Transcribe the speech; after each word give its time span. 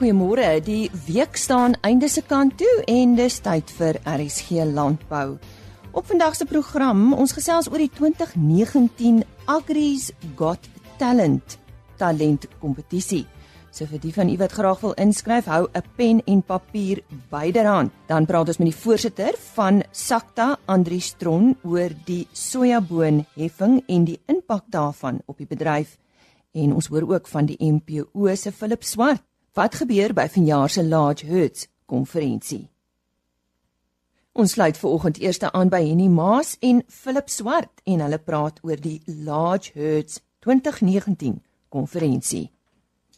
Goeiemôre. 0.00 0.62
Die 0.64 0.88
week 1.04 1.36
staan 1.36 1.74
einde 1.84 2.08
se 2.08 2.22
kant 2.24 2.54
toe 2.56 2.76
en 2.88 3.10
dis 3.18 3.34
tyd 3.44 3.68
vir 3.76 3.98
RSG 4.08 4.62
Landbou. 4.64 5.34
Op 5.92 6.06
vandag 6.08 6.38
se 6.38 6.46
program, 6.48 7.10
ons 7.12 7.34
gesels 7.36 7.68
oor 7.68 7.82
die 7.82 7.90
2019 7.98 9.20
Agri's 9.44 10.08
Got 10.40 10.70
Talent 10.96 11.58
talent 12.00 12.48
kompetisie. 12.62 13.26
So 13.68 13.84
vir 13.84 14.00
die 14.00 14.14
van 14.16 14.32
u 14.32 14.38
wat 14.40 14.56
graag 14.56 14.80
wil 14.86 14.96
inskryf, 14.96 15.52
hou 15.52 15.68
'n 15.68 15.84
pen 15.96 16.24
en 16.24 16.42
papier 16.42 17.04
byderhand. 17.28 17.92
Dan 18.08 18.24
praat 18.24 18.48
ons 18.48 18.58
met 18.58 18.72
die 18.72 18.82
voorsitter 18.82 19.34
van 19.52 19.82
Sakta, 19.92 20.56
Andri 20.64 21.00
Stron, 21.00 21.56
oor 21.62 21.90
die 22.06 22.26
sojaboonheffing 22.32 23.82
en 23.86 24.04
die 24.04 24.20
impak 24.26 24.64
daarvan 24.70 25.20
op 25.26 25.36
die 25.36 25.46
bedryf. 25.46 25.98
En 26.52 26.74
ons 26.74 26.86
hoor 26.86 27.02
ook 27.12 27.28
van 27.28 27.46
die 27.46 27.58
MPO 27.60 28.34
se 28.34 28.50
Philip 28.52 28.82
Swart 28.82 29.29
Wat 29.58 29.74
gebeur 29.74 30.12
by 30.14 30.28
vanjaar 30.30 30.70
se 30.70 30.82
Large 30.86 31.26
Hertz 31.26 31.66
konferensie? 31.90 32.68
Ons 34.32 34.52
sluit 34.54 34.76
veraloggend 34.78 35.16
eers 35.18 35.40
aan 35.42 35.72
by 35.72 35.80
Henny 35.88 36.06
Maas 36.06 36.52
en 36.62 36.84
Philip 36.86 37.26
Swart 37.28 37.82
en 37.82 38.04
hulle 38.04 38.18
praat 38.22 38.60
oor 38.62 38.78
die 38.78 39.00
Large 39.06 39.72
Hertz 39.74 40.20
2019 40.46 41.40
konferensie. 41.68 42.52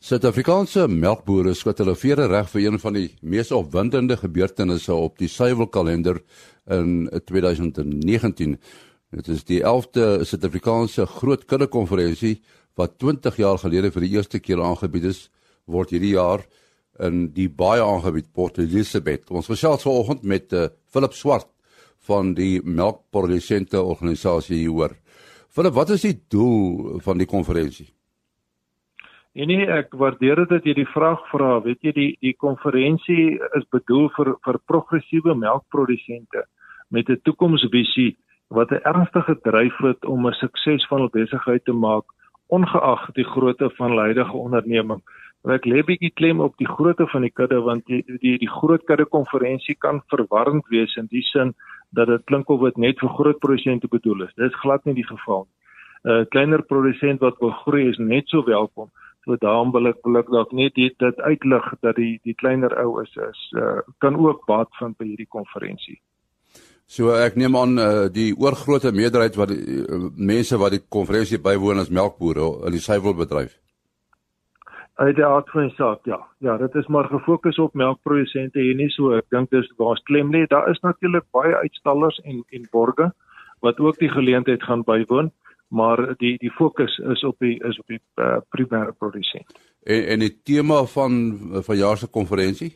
Suid-Afrikaanse 0.00 0.86
melkbore 0.88 1.52
skud 1.54 1.84
hulle 1.84 1.94
vere 2.00 2.24
reg 2.32 2.48
vir 2.54 2.64
een 2.64 2.80
van 2.80 2.96
die 2.96 3.10
mees 3.20 3.52
opwindende 3.52 4.16
gebeurtenisse 4.16 4.96
op 4.96 5.20
die 5.20 5.28
suiwelkalender 5.28 6.22
in 6.64 7.10
2019. 7.28 8.56
Dit 9.12 9.28
is 9.28 9.44
die 9.44 9.60
11de 9.60 10.24
Suid-Afrikaanse 10.24 11.04
Groot 11.06 11.44
Kudde 11.44 11.68
Konferensie 11.68 12.38
wat 12.80 12.96
20 13.04 13.36
jaar 13.36 13.60
gelede 13.60 13.92
vir 13.92 14.08
die 14.08 14.14
eerste 14.16 14.40
keer 14.40 14.64
aangebied 14.64 15.12
is 15.12 15.26
word 15.66 15.90
hierdie 15.90 16.14
jaar 16.16 16.44
in 17.00 17.32
die 17.34 17.48
baie 17.48 17.82
aangebied 17.82 18.32
Port 18.32 18.58
Elizabeth. 18.58 19.30
Ons 19.30 19.48
gesels 19.50 19.82
vanoggend 19.82 20.22
met 20.22 20.52
uh, 20.52 20.68
Philip 20.92 21.12
Swart 21.16 21.48
van 22.06 22.34
die 22.34 22.60
melkprodusente 22.64 23.80
organisasie 23.80 24.58
hieroor. 24.58 24.96
Philip, 25.52 25.74
wat 25.74 25.90
is 25.90 26.06
die 26.06 26.16
doel 26.32 26.98
van 27.04 27.18
die 27.18 27.28
konferensie? 27.28 27.88
En 29.32 29.48
nee, 29.48 29.64
ek 29.64 29.94
waardeer 29.96 30.42
dit 30.42 30.50
dat 30.50 30.66
jy 30.68 30.74
die 30.76 30.90
vraag 30.92 31.22
vra. 31.30 31.54
Weet 31.64 31.80
jy 31.86 31.92
die 31.96 32.10
die 32.20 32.34
konferensie 32.36 33.38
is 33.56 33.64
bedoel 33.72 34.10
vir 34.16 34.34
vir 34.44 34.58
progressiewe 34.68 35.34
melkprodusente 35.34 36.44
met 36.92 37.08
'n 37.08 37.20
toekomsvisie 37.24 38.16
wat 38.52 38.72
'n 38.72 38.84
ernstige 38.84 39.36
dryf 39.40 39.76
het 39.80 40.04
om 40.04 40.26
'n 40.26 40.36
suksesvolle 40.36 41.08
besigheid 41.08 41.64
te 41.64 41.72
maak 41.72 42.04
ongeag 42.48 43.12
die 43.16 43.24
grootte 43.24 43.70
van 43.76 43.90
hulle 43.90 44.08
huidige 44.12 44.36
onderneming. 44.36 45.00
Maar 45.42 45.58
ek 45.58 45.66
lê 45.66 45.82
bietjie 45.82 46.12
klem 46.14 46.40
op 46.40 46.54
die 46.60 46.68
grootte 46.70 47.08
van 47.10 47.24
die 47.26 47.32
kudde 47.34 47.58
want 47.66 47.86
die 47.90 48.02
die 48.06 48.36
die 48.38 48.50
groot 48.50 48.84
kudde 48.86 49.06
konferensie 49.10 49.74
kan 49.74 49.98
verwarrend 50.12 50.68
wees 50.70 50.94
in 51.00 51.08
die 51.10 51.24
sin 51.32 51.54
dat 51.90 52.06
dit 52.06 52.24
klink 52.30 52.50
of 52.50 52.62
dit 52.62 52.78
net 52.84 53.00
vir 53.02 53.10
groot 53.16 53.40
produsente 53.42 53.90
bedoel 53.90 54.28
is. 54.28 54.34
Dit 54.36 54.52
is 54.52 54.60
glad 54.62 54.84
nie 54.86 54.94
die 54.94 55.08
geval 55.08 55.46
nie. 55.46 55.56
'n 56.02 56.10
uh, 56.10 56.24
Kleiner 56.34 56.62
produsent 56.62 57.20
wat 57.20 57.38
wil 57.38 57.50
groei 57.62 57.88
is 57.88 57.98
net 57.98 58.28
so 58.28 58.44
welkom. 58.44 58.90
So 59.24 59.36
daarom 59.36 59.70
wil 59.72 59.86
ek 59.86 59.98
wil 60.02 60.18
ek 60.18 60.30
dalk 60.30 60.52
net 60.52 60.74
dit 60.74 60.94
dit 60.98 61.20
uitlig 61.20 61.66
dat 61.80 61.96
die 61.96 62.18
die 62.24 62.34
kleiner 62.34 62.74
ou 62.82 63.02
is 63.02 63.12
is 63.16 63.42
uh, 63.54 63.78
kan 63.98 64.16
ook 64.16 64.46
baat 64.46 64.70
vind 64.78 64.98
by 64.98 65.06
hierdie 65.06 65.30
konferensie. 65.30 66.00
So 66.86 67.14
ek 67.14 67.36
neem 67.36 67.56
aan 67.56 67.78
uh, 67.78 68.08
die 68.10 68.34
oorgrootste 68.34 68.92
meerderheid 68.92 69.38
wat 69.38 69.54
die 69.54 69.62
uh, 69.86 70.10
mense 70.16 70.58
wat 70.58 70.74
die 70.74 70.82
konferensie 70.88 71.38
bywoon 71.38 71.78
as 71.78 71.90
melkbore 71.90 72.66
in 72.66 72.74
die 72.74 72.82
suiwelbedryf 72.82 73.61
uit 74.94 75.16
die 75.16 75.24
aard 75.26 75.50
van 75.50 75.68
die 75.68 75.74
saak 75.76 76.04
ja. 76.04 76.20
Ja 76.38 76.56
dit 76.56 76.74
is 76.74 76.86
maar 76.86 77.08
gefokus 77.08 77.58
op 77.58 77.74
melkprodusente 77.74 78.60
hier 78.60 78.76
nie 78.76 78.90
so 78.90 79.14
ek 79.16 79.28
dink 79.30 79.50
dis 79.50 79.68
waar's 79.76 80.02
klem 80.02 80.32
lê. 80.32 80.46
Daar 80.46 80.70
is 80.70 80.80
natuurlik 80.80 81.24
baie 81.30 81.56
uitstallers 81.56 82.20
en 82.24 82.44
en 82.50 82.68
borge 82.70 83.12
wat 83.60 83.78
ook 83.78 83.98
die 83.98 84.10
geleentheid 84.10 84.62
gaan 84.62 84.84
bywoon 84.84 85.32
maar 85.72 86.14
die 86.20 86.36
die 86.38 86.50
fokus 86.50 86.98
is 86.98 87.24
op 87.24 87.38
die 87.38 87.56
is 87.64 87.78
op 87.78 87.86
die 87.86 88.00
uh, 88.20 88.36
primêre 88.54 88.92
produsent. 88.92 89.52
En 89.82 90.06
en 90.06 90.18
die 90.18 90.34
tema 90.42 90.84
van 90.84 91.12
van 91.64 91.76
jaar 91.76 91.96
se 91.96 92.10
konferensie? 92.10 92.72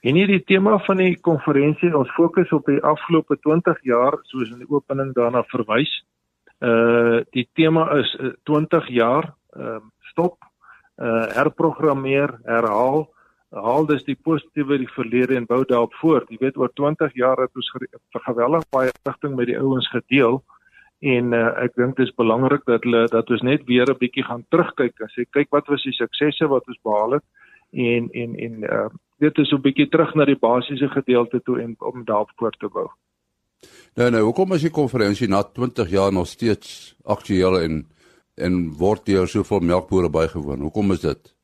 En 0.00 0.14
hierdie 0.14 0.42
tema 0.44 0.78
van 0.78 0.96
die 0.96 1.20
konferensie 1.20 1.96
ons 1.96 2.10
fokus 2.14 2.52
op 2.52 2.66
die 2.66 2.80
afgelope 2.82 3.38
20 3.40 3.78
jaar 3.82 4.18
soos 4.22 4.50
in 4.50 4.58
die 4.58 4.68
opening 4.68 5.14
daarna 5.14 5.44
verwys. 5.54 5.92
Uh 6.60 7.22
die 7.30 7.48
tema 7.52 7.88
is 7.96 8.12
20 8.50 8.88
jaar 8.88 9.32
ehm 9.56 9.74
um, 9.74 9.90
stop, 10.12 10.38
uh 11.02 11.26
herprogrammeer, 11.34 12.36
herhaal, 12.46 13.06
haal 13.52 13.86
dus 13.86 14.04
die 14.04 14.16
positiewe 14.16 14.78
die 14.80 14.90
verlede 14.94 15.36
en 15.36 15.48
bou 15.48 15.62
daarop 15.68 15.94
voort. 16.00 16.30
Jy 16.30 16.38
weet 16.40 16.56
oor 16.60 16.72
20 16.78 17.12
jaar 17.18 17.40
het 17.42 17.52
ons 17.56 17.72
geweldig 18.28 18.64
baie 18.72 18.92
rigting 19.04 19.36
met 19.36 19.50
die 19.50 19.58
ouens 19.60 19.88
gedeel 19.92 20.40
en 21.02 21.32
uh, 21.34 21.48
ek 21.64 21.74
dink 21.76 21.96
dit 21.98 22.06
is 22.06 22.14
belangrik 22.14 22.62
dat 22.70 22.84
hulle 22.86 23.06
dat 23.10 23.30
ons 23.34 23.42
net 23.42 23.64
weer 23.66 23.90
'n 23.90 23.98
bietjie 23.98 24.24
gaan 24.24 24.44
terugkyk 24.54 25.00
en 25.02 25.10
sê 25.10 25.26
kyk 25.26 25.50
wat 25.50 25.66
was 25.66 25.82
die 25.82 25.96
suksesse 25.96 26.46
wat 26.48 26.68
ons 26.68 26.78
behaal 26.86 27.18
het 27.18 27.24
en 27.72 28.08
en 28.12 28.36
en 28.38 28.54
uh 28.62 28.88
dit 29.22 29.38
is 29.38 29.48
so 29.48 29.56
'n 29.56 29.62
bietjie 29.62 29.88
terug 29.88 30.14
na 30.14 30.24
die 30.24 30.38
basiese 30.38 30.88
gedeelte 30.88 31.40
toe 31.42 31.60
en 31.60 31.76
om 31.78 32.04
daarop 32.04 32.30
voort 32.36 32.58
te 32.58 32.68
bou. 32.68 32.88
Nou 33.94 34.10
nou, 34.10 34.22
hoekom 34.22 34.52
is 34.52 34.62
die 34.62 34.70
konferensie 34.70 35.28
na 35.28 35.42
20 35.42 35.90
jaar 35.90 36.12
nog 36.12 36.26
steeds 36.26 36.96
aktueel 37.04 37.60
en 37.60 37.86
en 38.42 38.72
word 38.78 39.06
deur 39.06 39.28
soveel 39.28 39.60
melkbore 39.60 40.10
bygewoon. 40.10 40.60
Hoekom 40.66 40.92
is 40.92 41.00
dit? 41.00 41.34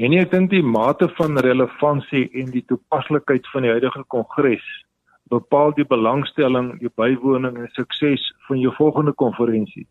En 0.00 0.14
ek 0.16 0.30
dink 0.32 0.50
die 0.50 0.62
mate 0.64 1.10
van 1.18 1.38
relevantie 1.44 2.28
en 2.40 2.52
die 2.54 2.64
toepaslikheid 2.64 3.48
van 3.52 3.66
die 3.66 3.74
huidige 3.74 4.04
kongres 4.08 4.64
bepaal 5.30 5.74
die 5.76 5.86
belangstelling, 5.86 6.72
die 6.80 6.90
bywoning 6.98 7.58
en 7.60 7.68
sukses 7.76 8.22
van 8.48 8.58
jou 8.58 8.72
volgende 8.74 9.12
konferensie. 9.12 9.86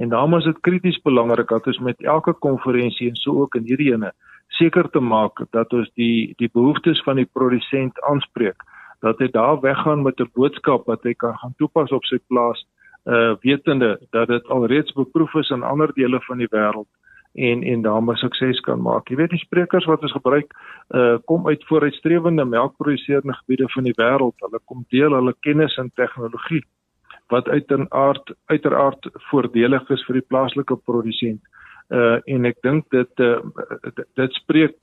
En 0.00 0.08
daarom 0.08 0.34
is 0.38 0.48
dit 0.48 0.60
krities 0.66 0.98
belangrik 1.04 1.52
dat 1.52 1.66
ons 1.66 1.78
met 1.78 2.02
elke 2.02 2.32
konferensie 2.32 3.08
en 3.08 3.20
so 3.20 3.42
ook 3.44 3.54
in 3.60 3.68
hierdie 3.68 3.92
ene 3.92 4.12
seker 4.58 4.88
te 4.90 5.00
maak 5.00 5.44
dat 5.54 5.72
ons 5.76 5.90
die 6.00 6.32
die 6.40 6.48
behoeftes 6.48 7.02
van 7.06 7.20
die 7.20 7.28
produsent 7.28 8.00
aanspreek, 8.08 8.64
dat 9.04 9.20
hy 9.20 9.28
daar 9.36 9.60
weggaan 9.60 10.02
met 10.02 10.20
'n 10.20 10.32
boodskap 10.34 10.86
wat 10.86 11.04
hy 11.04 11.14
kan 11.14 11.36
gaan 11.38 11.54
toepas 11.58 11.92
op 11.92 12.04
sy 12.04 12.18
plaas 12.28 12.64
uh 13.04 13.34
wetende 13.40 13.98
dat 14.10 14.28
dit 14.28 14.48
alreeds 14.48 14.92
beproef 14.92 15.34
is 15.34 15.50
in 15.50 15.62
ander 15.62 15.92
dele 15.94 16.20
van 16.20 16.38
die 16.38 16.50
wêreld 16.50 16.88
en 17.32 17.62
en 17.62 17.82
daarmee 17.82 18.16
sukses 18.16 18.60
kan 18.60 18.82
maak. 18.82 19.08
Jy 19.08 19.16
weet 19.16 19.30
die 19.30 19.38
sprekers 19.38 19.86
wat 19.86 20.02
ons 20.02 20.12
gebruik 20.12 20.52
uh 20.94 21.16
kom 21.24 21.48
uit 21.48 21.64
vooruitstrewende 21.64 22.44
melkproduserende 22.44 23.32
gebiede 23.32 23.68
van 23.68 23.84
die 23.84 23.96
wêreld. 23.96 24.36
Hulle 24.40 24.60
kom 24.64 24.84
deel 24.88 25.14
hulle 25.14 25.34
kennis 25.40 25.76
en 25.76 25.90
tegnologie 25.94 26.64
wat 27.30 27.48
uiteraard 27.48 28.34
uiteraard 28.46 29.08
voordelig 29.30 29.90
is 29.90 30.04
vir 30.06 30.18
die 30.18 30.28
plaaslike 30.28 30.76
produsent. 30.76 31.40
Uh 31.88 32.18
en 32.24 32.44
ek 32.44 32.62
dink 32.62 32.90
dit 32.90 33.20
uh 33.20 33.38
dit 34.14 34.32
spreek 34.42 34.74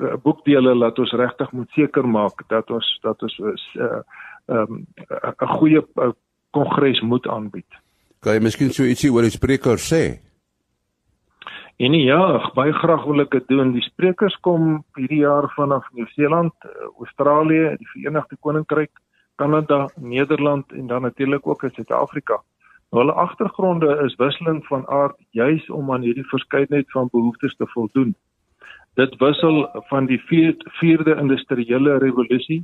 uh, 0.00 0.16
boekdele 0.22 0.74
laat 0.74 0.98
ons 0.98 1.12
regtig 1.12 1.52
moet 1.52 1.70
seker 1.70 2.06
maak 2.06 2.44
dat 2.48 2.70
ons 2.70 2.98
dat 3.02 3.22
ons 3.22 3.38
uh, 3.78 4.02
um, 4.46 4.86
'n 5.40 5.54
goeie 5.58 5.82
uh, 5.96 6.12
kongres 6.52 7.00
moet 7.00 7.26
aanbied. 7.28 7.80
Kan 8.22 8.36
jy 8.36 8.44
miskien 8.44 8.70
so 8.70 8.86
ietsie 8.86 9.10
oor 9.10 9.26
die 9.26 9.34
sprekers 9.34 9.88
sê? 9.90 10.02
En 11.82 11.94
ja, 11.98 12.20
baie 12.54 12.72
graag 12.76 13.06
wil 13.08 13.24
ek 13.24 13.32
dit 13.34 13.48
doen. 13.50 13.72
Die 13.74 13.82
sprekers 13.82 14.36
kom 14.46 14.84
hierdie 14.98 15.24
jaar 15.24 15.48
vanaf 15.56 15.88
Nieu-Seeland, 15.96 16.54
Australië, 17.00 17.72
die 17.80 17.88
Verenigde 17.94 18.38
Koninkryk, 18.38 18.92
Kanada, 19.40 19.88
Nederland 19.96 20.72
en 20.72 20.86
dan 20.86 21.02
natuurlik 21.02 21.46
ook 21.46 21.64
uit 21.64 21.74
Suid-Afrika. 21.74 22.38
Nou, 22.92 23.02
hulle 23.02 23.16
agtergronde 23.18 23.96
is 24.04 24.14
wisselend 24.20 24.66
van 24.66 24.84
aard 24.88 25.16
juis 25.30 25.70
om 25.70 25.90
aan 25.92 26.04
hierdie 26.06 26.28
verskeidenheid 26.28 26.90
van 26.92 27.08
behoeftes 27.10 27.56
te 27.56 27.66
voldoen. 27.74 28.14
Dit 28.94 29.16
wissel 29.18 29.64
van 29.88 30.06
die 30.06 30.20
vierde 30.78 31.16
industriële 31.16 31.96
revolusie, 31.98 32.60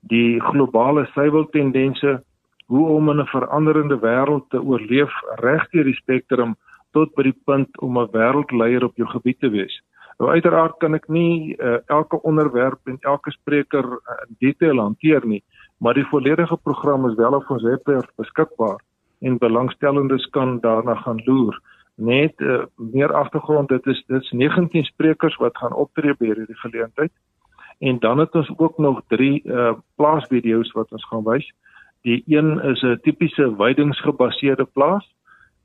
die 0.00 0.40
globale 0.40 1.04
suiweltendense, 1.12 2.22
hoe 2.68 2.88
om 2.88 3.10
in 3.10 3.20
'n 3.20 3.26
veranderende 3.26 3.98
wêreld 3.98 4.44
te 4.48 4.62
oorleef 4.62 5.12
regdeur 5.40 5.84
die 5.84 6.00
spektrum 6.02 6.56
tot 6.92 7.14
by 7.14 7.22
die 7.22 7.40
punt 7.44 7.80
om 7.80 7.98
'n 7.98 8.10
wêreldleier 8.12 8.84
op 8.84 8.96
jou 8.96 9.08
gebied 9.08 9.40
te 9.40 9.50
wees. 9.50 9.82
Nou 10.18 10.30
uiteraard 10.30 10.76
kan 10.78 10.94
ek 10.94 11.08
nie 11.08 11.56
uh, 11.56 11.78
elke 11.86 12.22
onderwerp 12.22 12.80
en 12.84 12.98
elke 13.00 13.30
spreker 13.30 13.84
uh, 13.84 13.98
in 14.28 14.36
detail 14.38 14.78
hanteer 14.78 15.26
nie, 15.26 15.42
maar 15.78 15.94
die 15.94 16.08
volledige 16.10 16.56
program 16.56 17.08
is 17.08 17.14
wel 17.14 17.32
op 17.32 17.50
ons 17.50 17.62
webwerf 17.62 18.08
beskikbaar 18.16 18.80
en 19.20 19.38
belangstellendes 19.38 20.26
kan 20.30 20.60
daarna 20.60 20.94
gaan 20.94 21.22
loer. 21.24 21.60
Net 21.94 22.40
uh, 22.40 22.62
meer 22.76 23.12
agtergrond, 23.12 23.68
dit 23.68 23.86
is 23.86 24.04
dit's 24.06 24.30
19 24.30 24.84
sprekers 24.84 25.36
wat 25.36 25.56
gaan 25.56 25.72
optree 25.72 26.14
by 26.18 26.24
hierdie 26.24 26.58
geleentheid. 26.64 27.12
En 27.78 27.98
dan 27.98 28.18
het 28.18 28.34
ons 28.34 28.52
ook 28.56 28.78
nog 28.78 29.02
3 29.06 29.42
uh 29.44 29.72
plaasvideo's 29.94 30.72
wat 30.72 30.92
ons 30.92 31.04
gaan 31.06 31.24
wys. 31.24 31.46
Uh 31.46 31.67
J1 32.08 32.64
is 32.72 32.82
'n 32.82 32.98
tipiese 33.02 33.56
weidingsgebaseerde 33.56 34.64
plaas 34.64 35.06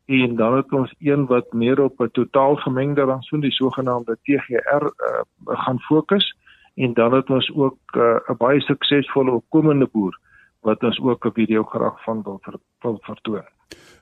en 0.06 0.36
dan 0.36 0.56
het 0.56 0.72
ons 0.72 0.94
een 1.00 1.26
wat 1.26 1.54
meer 1.54 1.82
op 1.82 2.00
'n 2.00 2.12
totaal 2.12 2.56
gemengde 2.56 3.02
rantsoen, 3.02 3.40
die 3.40 3.52
sogenaamde 3.52 4.18
TGR 4.24 4.84
uh, 4.84 4.90
eh, 4.90 5.60
gaan 5.64 5.80
fokus 5.80 6.36
en 6.76 6.94
dan 6.94 7.14
het 7.14 7.30
ons 7.30 7.52
ook 7.56 7.78
eh, 7.86 8.02
'n 8.02 8.32
uh, 8.32 8.38
baie 8.38 8.62
suksesvolle 8.62 9.32
opkomende 9.32 9.88
boer 9.92 10.20
wat 10.62 10.84
ons 10.84 11.00
ook 11.00 11.26
'n 11.26 11.32
video 11.34 11.64
graag 11.64 12.04
van 12.04 12.22
wil, 12.24 12.38
ver, 12.42 12.54
wil 12.80 12.98
vertoon. 13.02 13.48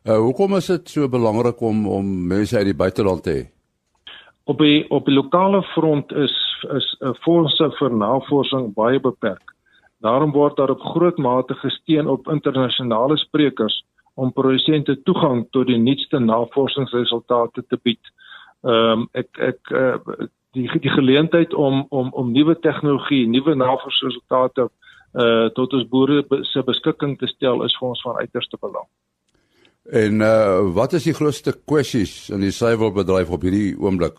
Uh, 0.04 0.18
hoekom 0.18 0.56
is 0.56 0.66
dit 0.66 0.90
so 0.90 1.10
belangrik 1.10 1.62
om 1.62 1.88
om 1.88 2.28
mense 2.28 2.58
uit 2.58 2.66
die 2.66 2.76
buiteland 2.76 3.24
te 3.24 3.32
hê? 3.32 3.44
Op 4.44 4.58
die 4.58 4.90
op 4.90 5.06
die 5.06 5.14
lokale 5.14 5.64
front 5.64 6.12
is 6.12 6.66
is 6.74 6.98
fondse 7.20 7.72
vir 7.72 7.92
navorsing 7.92 8.74
baie 8.74 9.00
beperk. 9.00 9.52
Daarom 10.02 10.32
word 10.34 10.58
daar 10.58 10.74
op 10.74 10.82
groot 10.82 11.18
mate 11.18 11.54
gesteun 11.54 12.08
op 12.08 12.30
internasionale 12.30 13.18
sprekers 13.18 13.84
om 14.14 14.34
produsente 14.34 14.98
toegang 15.04 15.46
tot 15.52 15.68
die 15.68 15.78
nuutste 15.78 16.20
navorsingsresultate 16.20 17.64
te 17.68 17.80
bied. 17.84 18.14
Ehm 18.62 19.06
um, 19.06 19.10
ek 19.18 19.30
ek 19.38 19.74
uh, 19.74 19.98
die 20.58 20.68
die 20.84 20.94
geleentheid 20.94 21.54
om 21.54 21.86
om 21.90 22.10
om 22.14 22.32
nuwe 22.32 22.58
tegnologie, 22.60 23.28
nuwe 23.28 23.56
navorsingsresultate 23.56 24.70
uh 25.14 25.48
tot 25.56 25.74
ons 25.74 25.88
boere 25.92 26.24
se 26.48 26.64
beskikking 26.64 27.18
te 27.20 27.28
stel 27.28 27.64
is 27.66 27.78
vir 27.80 27.88
ons 27.90 28.04
van 28.08 28.20
uiterste 28.24 28.58
belang. 28.62 28.88
En 30.04 30.22
uh 30.22 30.74
wat 30.76 30.94
is 30.94 31.08
die 31.10 31.18
grootste 31.18 31.54
kwessies 31.66 32.30
in 32.30 32.42
die 32.46 32.54
suiwelbedryf 32.56 33.30
op 33.30 33.48
hierdie 33.48 33.78
oomblik 33.78 34.18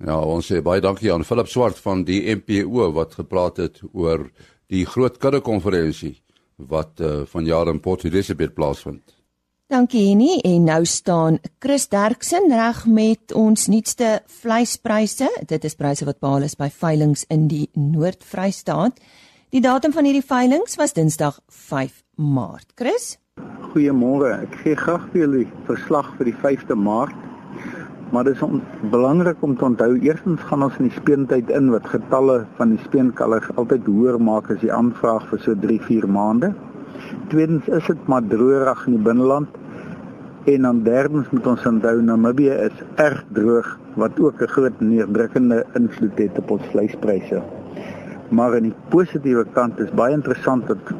Ja, 0.00 0.18
ons 0.20 0.48
sê 0.48 0.60
baie 0.64 0.80
dankie 0.80 1.12
aan 1.12 1.24
Philip 1.24 1.48
Swart 1.48 1.78
van 1.80 2.04
die 2.04 2.20
MPO 2.36 2.90
wat 2.96 3.14
gepraat 3.20 3.56
het 3.56 3.80
oor 3.92 4.28
die 4.68 4.84
groot 4.86 5.16
kudde 5.18 5.40
konferensie 5.40 6.18
wat 6.56 7.00
uh 7.00 7.24
van 7.24 7.44
jaar 7.44 7.68
in 7.72 7.80
Port 7.80 8.04
Elizabeth 8.04 8.54
plaasvind. 8.54 9.02
Dankie 9.70 10.08
Henny 10.08 10.40
en 10.42 10.64
nou 10.66 10.84
staan 10.84 11.36
Chris 11.62 11.84
Derksen 11.88 12.48
reg 12.50 12.86
met 12.90 13.32
ons 13.38 13.68
nuutste 13.70 14.16
vleispryse. 14.40 15.28
Dit 15.46 15.64
is 15.64 15.78
pryse 15.78 16.04
wat 16.08 16.18
behaal 16.18 16.42
is 16.42 16.56
by 16.58 16.66
veilinge 16.74 17.22
in 17.30 17.44
die 17.46 17.68
Noord-Vrystaat. 17.78 18.98
Die 19.50 19.58
datum 19.58 19.90
van 19.90 20.06
hierdie 20.06 20.22
veilinge 20.22 20.76
was 20.78 20.92
Dinsdag 20.94 21.40
5 21.50 22.04
Maart. 22.14 22.68
Chris? 22.78 23.16
Goeiemôre. 23.72 24.28
Ek 24.44 24.52
gee 24.62 24.76
graag 24.78 25.08
vir 25.10 25.24
julle 25.24 25.40
verslag 25.66 26.12
vir 26.20 26.30
die 26.30 26.34
5de 26.44 26.76
Maart. 26.78 27.16
Maar 28.14 28.28
dit 28.28 28.38
is 28.38 28.60
belangrik 28.92 29.42
om 29.42 29.56
te 29.58 29.66
onthou 29.66 29.90
eerstens 30.06 30.46
gaan 30.46 30.62
ons 30.68 30.78
in 30.78 30.86
die 30.86 30.94
speentyd 30.94 31.50
in 31.50 31.72
wat 31.74 31.90
getalle 31.90 32.44
van 32.60 32.76
die 32.76 32.78
speenkalvers 32.84 33.50
altyd 33.58 33.90
hoër 33.90 34.20
maak 34.22 34.54
as 34.54 34.62
die 34.62 34.70
aanvraag 34.70 35.26
vir 35.32 35.42
so 35.42 35.58
3-4 35.66 36.06
maande. 36.06 36.54
Tweedens 37.34 37.66
is 37.74 37.90
dit 37.90 38.06
maar 38.06 38.22
droog 38.30 38.86
in 38.86 39.00
die 39.00 39.06
binneland 39.10 39.58
En 40.48 40.62
dan 40.62 40.82
derdens 40.82 41.30
moet 41.30 41.46
ons 41.46 41.66
onthou 41.66 41.98
Namibië 42.02 42.54
is 42.70 42.84
erg 43.02 43.24
droog 43.36 43.78
wat 44.00 44.20
ook 44.20 44.42
'n 44.42 44.54
groot 44.54 44.80
neerdrukkende 44.80 45.66
invloed 45.74 46.18
het 46.18 46.38
op 46.38 46.50
ons 46.50 46.70
vleispryse. 46.72 47.42
Maar 48.30 48.54
aan 48.54 48.68
die 48.68 48.76
positiewe 48.92 49.42
kant 49.56 49.80
is 49.82 49.90
baie 49.98 50.14
interessant 50.14 50.68
dat 50.70 50.92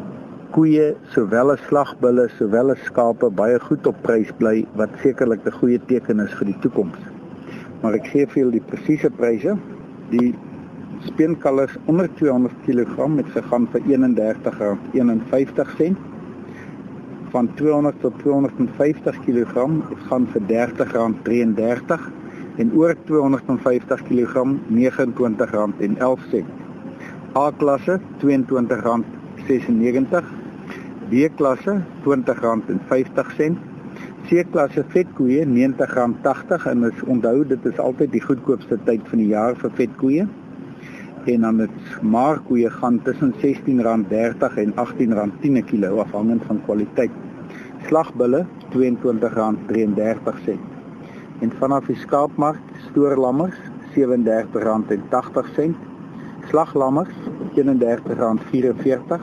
koeie 0.51 0.89
sowel 1.15 1.53
as 1.53 1.61
slagbulle 1.69 2.25
sowel 2.39 2.73
as 2.75 2.81
skape 2.89 3.29
baie 3.39 3.59
goed 3.69 3.85
op 3.87 3.99
prys 4.03 4.33
bly 4.41 4.57
wat 4.81 4.91
sekerlik 5.03 5.43
'n 5.47 5.59
goeie 5.61 5.81
teken 5.93 6.19
is 6.25 6.33
vir 6.39 6.47
die 6.51 6.61
toekoms. 6.65 7.01
Maar 7.83 7.95
ek 7.95 8.07
gee 8.13 8.25
vir 8.27 8.39
julle 8.43 8.59
die 8.59 8.69
presiese 8.71 9.11
pryse. 9.11 9.53
Die 10.11 10.35
speenkalvers 11.07 11.77
onder 11.87 12.09
200 12.15 12.55
kg 12.67 12.97
het 13.17 13.31
gegaan 13.37 13.69
vir 13.73 13.81
R31.51 13.81 15.97
van 17.31 17.55
200 17.55 18.01
tot 18.01 18.19
250 18.19 19.21
kg 19.25 19.53
gaan 20.09 20.27
vir 20.33 20.43
R30.33 20.43 22.01
en 22.57 22.73
oor 22.75 22.95
250 23.05 24.03
kg 24.03 24.35
R29.11. 24.69 26.60
A-klasse 27.39 28.01
R22.96, 28.19 30.25
B-klasse 31.11 31.75
R20.50, 32.03 33.55
C-klasse 34.27 34.83
vetkoeie 34.91 35.45
R90.80 35.47 36.67
en 36.73 36.89
ons 36.89 37.05
onthou 37.15 37.39
dit 37.53 37.63
is 37.71 37.79
altyd 37.79 38.11
die 38.17 38.25
goedkoopste 38.25 38.77
tyd 38.89 39.03
van 39.13 39.23
die 39.23 39.29
jaar 39.31 39.55
vir 39.61 39.71
vetkoeie. 39.79 40.25
En 41.31 41.47
dan 41.47 41.57
dit 41.63 41.77
maarkoeie 42.03 42.71
gaan 42.81 42.99
tussen 43.07 43.31
R16.30 43.39 44.59
en 44.65 44.71
R18.10 44.75 45.55
per 45.55 45.65
kilo 45.71 46.03
afhangend 46.03 46.43
van 46.49 46.59
kwaliteit. 46.67 47.15
Slagbulle 47.87 48.43
R22.33 48.73 50.59
en 51.41 51.51
vanaf 51.63 51.87
die 51.87 52.01
skaapmark 52.03 52.59
stoorlammers 52.91 53.59
R37.80 53.95 55.90
slaglammers 56.51 57.15
R31.44 57.57 59.21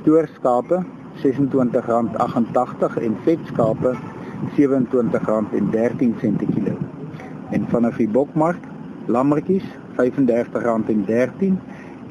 stoorskape 0.00 0.76
R26.88 1.22 2.98
en 3.06 3.14
vetskape 3.24 3.90
R27.13 4.52 6.12
per 6.20 6.34
kilo. 6.52 6.74
En 7.50 7.62
vanaf 7.72 7.96
die 8.02 8.08
bokmark 8.08 8.62
lammetjies 9.06 9.66
R35.13 9.96 11.52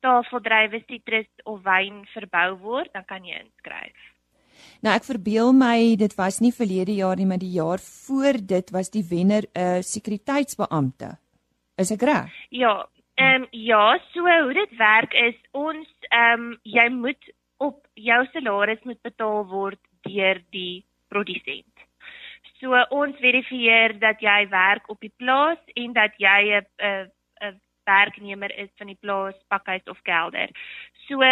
tafeldrywe, 0.00 0.82
sitrus 0.88 1.30
of 1.44 1.62
wyn 1.62 2.02
verbou 2.14 2.58
word, 2.58 2.90
dan 2.92 3.04
kan 3.04 3.24
jy 3.24 3.38
inskryf. 3.44 4.11
Nou 4.82 4.92
ek 4.98 5.04
verbeel 5.06 5.52
my 5.54 5.94
dit 5.94 6.14
was 6.18 6.40
nie 6.42 6.50
verlede 6.54 6.94
jaar 6.96 7.16
nie, 7.16 7.26
maar 7.30 7.38
die 7.38 7.54
jaar 7.54 7.78
voor 7.82 8.40
dit 8.54 8.70
was 8.74 8.90
die 8.90 9.04
wenner 9.10 9.44
'n 9.54 9.78
uh, 9.78 9.82
sekuriteitsbeampte. 9.82 11.18
Is 11.78 11.92
ek 11.94 12.02
reg? 12.02 12.32
Ja, 12.50 12.88
ehm 13.14 13.42
um, 13.42 13.46
ja, 13.50 13.98
so 14.12 14.20
hoe 14.20 14.52
dit 14.52 14.76
werk 14.76 15.14
is 15.14 15.38
ons 15.52 15.88
ehm 16.10 16.40
um, 16.40 16.58
jy 16.62 16.88
moet 16.88 17.22
op 17.58 17.86
jou 17.94 18.26
salaris 18.32 18.82
moet 18.82 19.02
betaal 19.02 19.46
word 19.46 19.80
deur 20.02 20.42
die 20.50 20.84
produsent. 21.08 21.86
So 22.60 22.74
ons 22.90 23.16
verifieer 23.18 23.98
dat 23.98 24.20
jy 24.20 24.48
werk 24.50 24.90
op 24.90 25.00
die 25.00 25.14
plaas 25.16 25.58
en 25.74 25.92
dat 25.92 26.12
jy 26.18 26.58
'n 26.58 26.66
'n 26.82 27.60
werknemer 27.86 28.58
is 28.58 28.70
van 28.78 28.86
die 28.86 28.98
plaas, 29.00 29.34
pakhuis 29.48 29.86
of 29.86 30.02
kelder. 30.02 30.50
So 31.08 31.22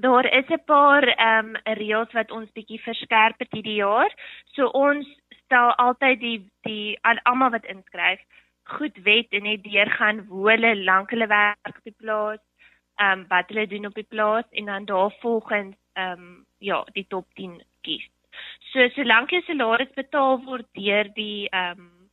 daar 0.00 0.26
is 0.32 0.48
'n 0.48 0.64
paar 0.64 1.02
ehm 1.02 1.54
um, 1.54 1.56
reëls 1.64 2.12
wat 2.12 2.30
ons 2.30 2.52
bietjie 2.52 2.80
verskerp 2.82 3.38
het 3.38 3.52
hierdie 3.52 3.80
jaar. 3.82 4.14
So 4.44 4.66
ons 4.66 5.06
stel 5.44 5.74
altyd 5.74 6.20
die 6.20 6.50
die 6.62 6.98
almal 7.02 7.50
wat 7.50 7.64
inskryf 7.64 8.20
goed 8.64 8.96
wet 9.02 9.26
en 9.30 9.42
net 9.42 9.62
deurgaan 9.62 10.18
hoe 10.28 10.50
hulle 10.50 10.76
lank 10.84 11.10
hulle 11.10 11.26
werk 11.26 11.76
op 11.76 11.84
die 11.84 11.96
plaas, 11.96 12.40
ehm 12.96 13.20
um, 13.20 13.26
wat 13.28 13.48
hulle 13.48 13.66
doen 13.66 13.86
op 13.86 13.94
die 13.94 14.10
plaas 14.14 14.44
en 14.50 14.64
dan 14.64 14.84
daarvolgens 14.84 15.76
ehm 15.92 16.12
um, 16.12 16.46
ja, 16.58 16.84
die 16.92 17.06
top 17.08 17.26
10 17.34 17.62
kies. 17.80 18.08
So 18.72 18.88
solank 18.88 19.30
jy 19.30 19.40
salaris 19.46 19.92
betaal 19.94 20.40
word 20.44 20.66
deur 20.72 21.12
die 21.14 21.48
ehm 21.50 21.78
um, 21.78 22.10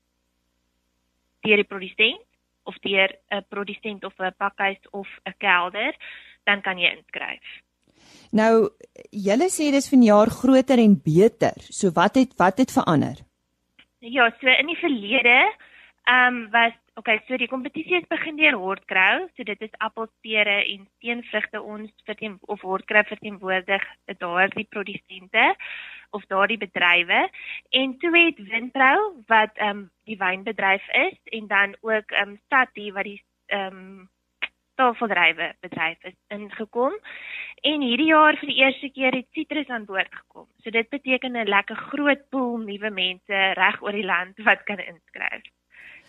deur 1.42 1.58
die 1.58 1.72
produsent 1.74 2.22
of 2.64 2.78
deur 2.86 3.10
'n 3.32 3.46
produsent 3.50 4.04
of 4.04 4.20
'n 4.20 4.34
pakhuis 4.38 4.90
of 4.92 5.08
'n 5.26 5.34
kelder, 5.38 5.96
dan 6.44 6.62
kan 6.62 6.78
jy 6.78 6.90
inskryf. 6.92 7.62
Nou, 8.32 8.70
julle 9.12 9.50
sê 9.52 9.72
dis 9.72 9.90
vanjaar 9.92 10.32
groter 10.32 10.80
en 10.80 10.96
beter. 11.04 11.58
So 11.70 11.92
wat 11.96 12.16
het 12.16 12.38
wat 12.40 12.58
het 12.64 12.72
verander? 12.72 13.20
Ja, 14.00 14.30
so 14.40 14.48
in 14.48 14.72
die 14.72 14.80
verlede 14.80 15.38
ehm 16.10 16.36
um, 16.36 16.50
was 16.52 16.74
Okay, 17.00 17.22
so 17.26 17.38
die 17.40 17.48
kompetisie 17.48 18.02
is 18.02 18.08
begin 18.12 18.36
deur 18.36 18.58
Hortcrow, 18.60 19.30
so 19.38 19.46
dit 19.48 19.62
is 19.64 19.72
appels, 19.80 20.12
pere 20.26 20.58
en 20.60 20.82
steenvrugte 20.98 21.62
ons 21.64 22.04
verteen 22.06 22.36
of 22.52 22.66
Hortcrow 22.68 23.06
verteenwoordig 23.08 23.86
daardie 24.20 24.68
produsente 24.76 25.46
of 26.12 26.26
daardie 26.28 26.60
bedrywe 26.60 27.22
en 27.80 27.96
toe 28.04 28.12
het 28.18 28.44
Windtrou 28.52 28.98
wat 29.32 29.56
ehm 29.56 29.70
um, 29.70 29.86
die 30.04 30.20
wynbedryf 30.20 30.90
is 31.08 31.16
en 31.40 31.48
dan 31.48 31.78
ook 31.80 32.12
ehm 32.12 32.36
um, 32.36 32.40
Stadie 32.46 32.92
wat 32.92 33.08
die 33.08 33.22
ehm 33.48 33.80
um, 33.80 34.10
tafeldrywe 34.75 35.54
bedryf 35.62 36.04
is 36.10 36.18
ingekom 36.28 36.94
en 37.72 37.82
hierdie 37.86 38.10
jaar 38.12 38.38
vir 38.40 38.51
die 38.51 38.60
eerste 38.63 38.90
keer 38.90 39.16
het 39.16 39.28
Citrus 39.36 39.70
aan 39.70 39.86
boord 39.86 40.12
gekom. 40.12 40.48
So 40.63 40.70
dit 40.70 40.90
beteken 40.90 41.38
'n 41.38 41.48
lekker 41.48 41.75
groot 41.75 42.30
pool 42.30 42.58
nuwe 42.58 42.90
mense 42.90 43.38
reg 43.62 43.82
oor 43.82 43.92
die 43.92 44.06
land 44.06 44.38
wat 44.48 44.63
kan 44.63 44.80
inskryf. 44.80 45.44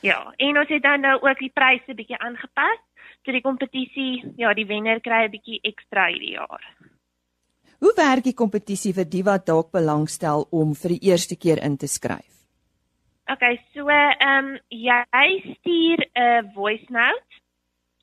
Ja, 0.03 0.33
en 0.37 0.59
ons 0.59 0.69
het 0.69 0.83
dan 0.83 1.01
nou 1.01 1.21
ook 1.23 1.39
die 1.39 1.53
pryse 1.55 1.95
bietjie 1.95 2.19
aangepas. 2.19 2.81
So 3.25 3.33
die 3.33 3.41
kompetisie, 3.41 4.33
ja, 4.37 4.55
die 4.55 4.67
wenner 4.67 5.01
kry 5.01 5.25
'n 5.25 5.31
bietjie 5.31 5.61
ekstra 5.63 6.07
hierdie 6.07 6.35
jaar. 6.35 6.65
Hoe 7.79 7.93
werk 7.97 8.25
die 8.25 8.35
kompetisie 8.35 8.93
vir 8.95 9.09
die 9.11 9.25
wat 9.27 9.47
dalk 9.47 9.73
belangstel 9.73 10.47
om 10.51 10.75
vir 10.75 10.91
die 10.95 11.11
eerste 11.11 11.37
keer 11.37 11.59
in 11.63 11.77
te 11.77 11.87
skryf? 11.87 12.31
Okay, 13.33 13.59
so 13.75 13.89
ehm 13.89 14.45
um, 14.45 14.59
jy 14.69 15.31
stuur 15.55 15.99
'n 16.15 16.51
voice 16.55 16.87
note 16.89 17.42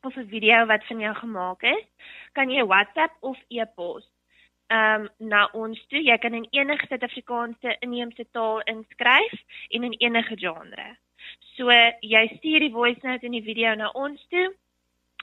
of 0.04 0.16
'n 0.16 0.28
video 0.28 0.66
wat 0.66 0.86
van 0.86 1.00
jou 1.00 1.16
gemaak 1.16 1.62
is, 1.62 1.86
kan 2.32 2.50
jy 2.50 2.66
WhatsApp 2.66 3.14
of 3.20 3.38
e-pos 3.48 4.06
ehm 4.70 5.02
um, 5.02 5.28
na 5.30 5.50
ons 5.58 5.80
toe. 5.90 6.02
Jy 6.04 6.18
kan 6.18 6.34
in 6.34 6.48
enige 6.54 6.86
Suid-Afrikaanse 6.88 7.76
inheemse 7.80 8.26
taal 8.32 8.62
inskryf 8.70 9.34
en 9.70 9.84
in 9.84 9.96
enige 9.98 10.38
genre. 10.38 10.98
So 11.58 11.74
jy 12.00 12.28
stuur 12.38 12.60
die 12.60 12.72
voice 12.72 13.02
note 13.02 13.26
en 13.26 13.32
die 13.32 13.44
video 13.44 13.74
na 13.76 13.90
ons 13.98 14.22
toe. 14.30 14.54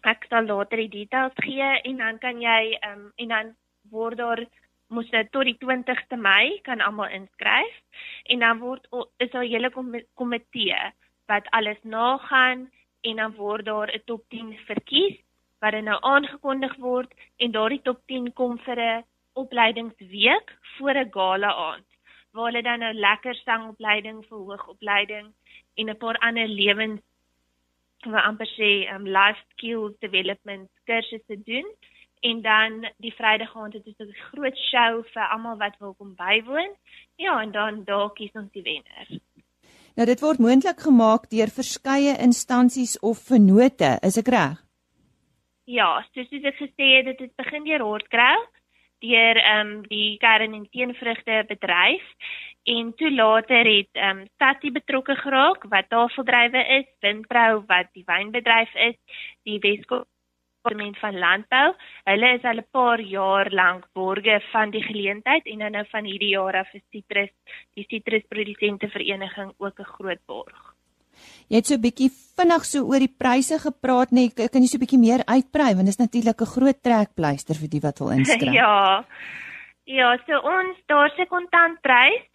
Ek 0.03 0.27
sal 0.29 0.51
later 0.51 0.83
die 0.83 0.91
details 0.91 1.39
gee 1.47 1.71
en 1.91 2.03
dan 2.03 2.19
kan 2.19 2.43
jy 2.43 2.75
ehm 2.81 2.93
um, 2.93 3.13
en 3.17 3.29
dan 3.29 3.55
word 3.91 4.19
daar 4.19 4.45
moet 4.89 5.11
dit 5.11 5.31
tot 5.33 5.47
die 5.47 5.59
20ste 5.63 6.19
Mei 6.19 6.59
kan 6.67 6.83
almal 6.83 7.11
inskryf 7.11 7.79
en 8.31 8.43
dan 8.43 8.59
word 8.59 8.87
is 9.19 9.31
daar 9.31 9.45
'n 9.45 9.51
hele 9.51 9.71
komitee 10.15 10.93
wat 11.27 11.47
alles 11.51 11.79
nagaan 11.83 12.71
en 13.09 13.17
dan 13.23 13.35
word 13.39 13.65
daar 13.65 13.89
'n 13.95 14.05
top 14.11 14.23
10 14.29 14.59
verkies 14.71 15.17
wat 15.61 15.73
dan 15.73 15.85
nou 15.85 15.99
aangekondig 16.13 16.77
word 16.77 17.11
en 17.37 17.51
daardie 17.59 17.83
top 17.89 18.01
10 18.07 18.33
kom 18.33 18.59
vir 18.67 18.79
'n 18.81 19.05
opleidingsweek 19.43 20.47
voor 20.77 20.97
'n 21.03 21.13
gala 21.19 21.51
aand 21.71 21.89
waar 22.33 22.47
hulle 22.49 22.63
dan 22.63 22.79
nou 22.79 22.93
lekker 22.93 23.35
sangopleiding 23.35 24.19
vir 24.29 24.39
hoogopleiding 24.39 25.27
en 25.75 25.91
'n 25.91 25.97
paar 26.05 26.19
ander 26.19 26.49
lewens 26.49 27.01
wat 28.05 28.25
amper 28.25 28.49
sê 28.59 28.71
um 28.95 29.05
life 29.19 29.41
skills 29.53 29.95
development 29.99 30.71
kursusse 30.85 31.37
doen 31.51 31.69
en 32.21 32.43
dan 32.43 32.89
die 32.97 33.15
Vrydag 33.15 33.57
aand 33.57 33.73
het 33.73 33.87
ons 33.87 33.99
'n 33.99 34.23
groot 34.31 34.59
show 34.71 35.05
vir 35.15 35.29
almal 35.29 35.57
wat 35.57 35.79
wil 35.79 35.95
kom 35.95 36.15
bywoon. 36.15 36.71
Ja, 37.17 37.41
en 37.43 37.51
dan 37.53 37.85
daar 37.85 38.13
kies 38.13 38.33
ons 38.33 38.53
die 38.53 38.63
wenner. 38.63 39.07
Nou 39.97 40.05
dit 40.05 40.21
word 40.21 40.41
moontlik 40.45 40.83
gemaak 40.85 41.31
deur 41.33 41.49
verskeie 41.49 42.13
instansies 42.21 42.99
of 43.01 43.23
vennote, 43.31 43.95
is 44.05 44.19
ek 44.21 44.29
reg? 44.35 44.59
Ja, 45.65 45.89
soos 46.13 46.29
ek 46.37 46.59
gesê 46.61 46.89
het, 46.99 47.07
dit 47.09 47.23
het 47.25 47.33
begin 47.41 47.65
deur 47.65 47.85
Hortcrow 47.87 48.45
deur 49.05 49.37
ehm 49.41 49.71
um, 49.71 49.73
die 49.89 50.17
kern 50.21 50.55
en 50.57 50.69
teenvrugte 50.73 51.43
bedryf 51.49 52.05
en 52.65 52.93
toe 52.97 53.11
later 53.13 53.69
het 53.69 53.93
ehm 53.93 54.21
um, 54.21 54.29
Stadie 54.35 54.73
betrokke 54.73 55.17
geraak 55.17 55.65
wat 55.73 55.89
tafeldrywe 55.89 56.63
is, 56.79 56.89
Windbrou 57.01 57.65
wat 57.73 57.89
die 57.93 58.05
wynbedryf 58.07 58.73
is, 58.91 58.97
die 59.45 59.59
Weskaap 59.65 60.09
departement 60.67 60.99
van 60.99 61.19
landbou. 61.19 61.75
Hulle 62.05 62.35
is 62.35 62.45
al 62.45 62.59
'n 62.59 62.67
paar 62.71 63.01
jaar 63.01 63.51
lank 63.51 63.87
borge 63.93 64.41
van 64.53 64.71
die 64.71 64.83
geleentheid 64.83 65.47
en 65.47 65.59
dan 65.59 65.73
nou 65.73 65.85
van 65.91 66.05
hierdie 66.05 66.35
jaar 66.35 66.55
af 66.55 66.75
is 66.75 66.83
Citrus, 66.91 67.31
die 67.75 67.87
Citrusprodusente 67.89 68.89
Vereniging 68.89 69.53
ook 69.59 69.79
'n 69.79 69.85
groot 69.85 70.21
borg. 70.27 70.75
Jy 71.49 71.57
het 71.57 71.67
so 71.67 71.75
'n 71.75 71.81
bietjie 71.81 72.11
vinnig 72.37 72.65
so 72.65 72.85
oor 72.85 72.99
die 72.99 73.15
pryse 73.19 73.59
gepraat 73.59 74.11
net. 74.11 74.35
Kan 74.35 74.63
jy 74.63 74.67
so 74.67 74.77
'n 74.77 74.85
bietjie 74.85 74.99
meer 74.99 75.23
uitbrei 75.25 75.75
want 75.75 75.87
dit 75.87 75.95
is 75.99 76.05
natuurlik 76.05 76.41
'n 76.41 76.55
groot 76.57 76.83
trekpleister 76.83 77.55
vir 77.55 77.69
die 77.69 77.81
wat 77.81 77.99
wil 77.99 78.11
inskryf. 78.11 78.53
ja. 78.63 79.05
Ja, 79.85 80.19
so 80.27 80.33
ons 80.41 80.77
daar's 80.87 81.17
'n 81.19 81.27
kontantprys 81.27 82.27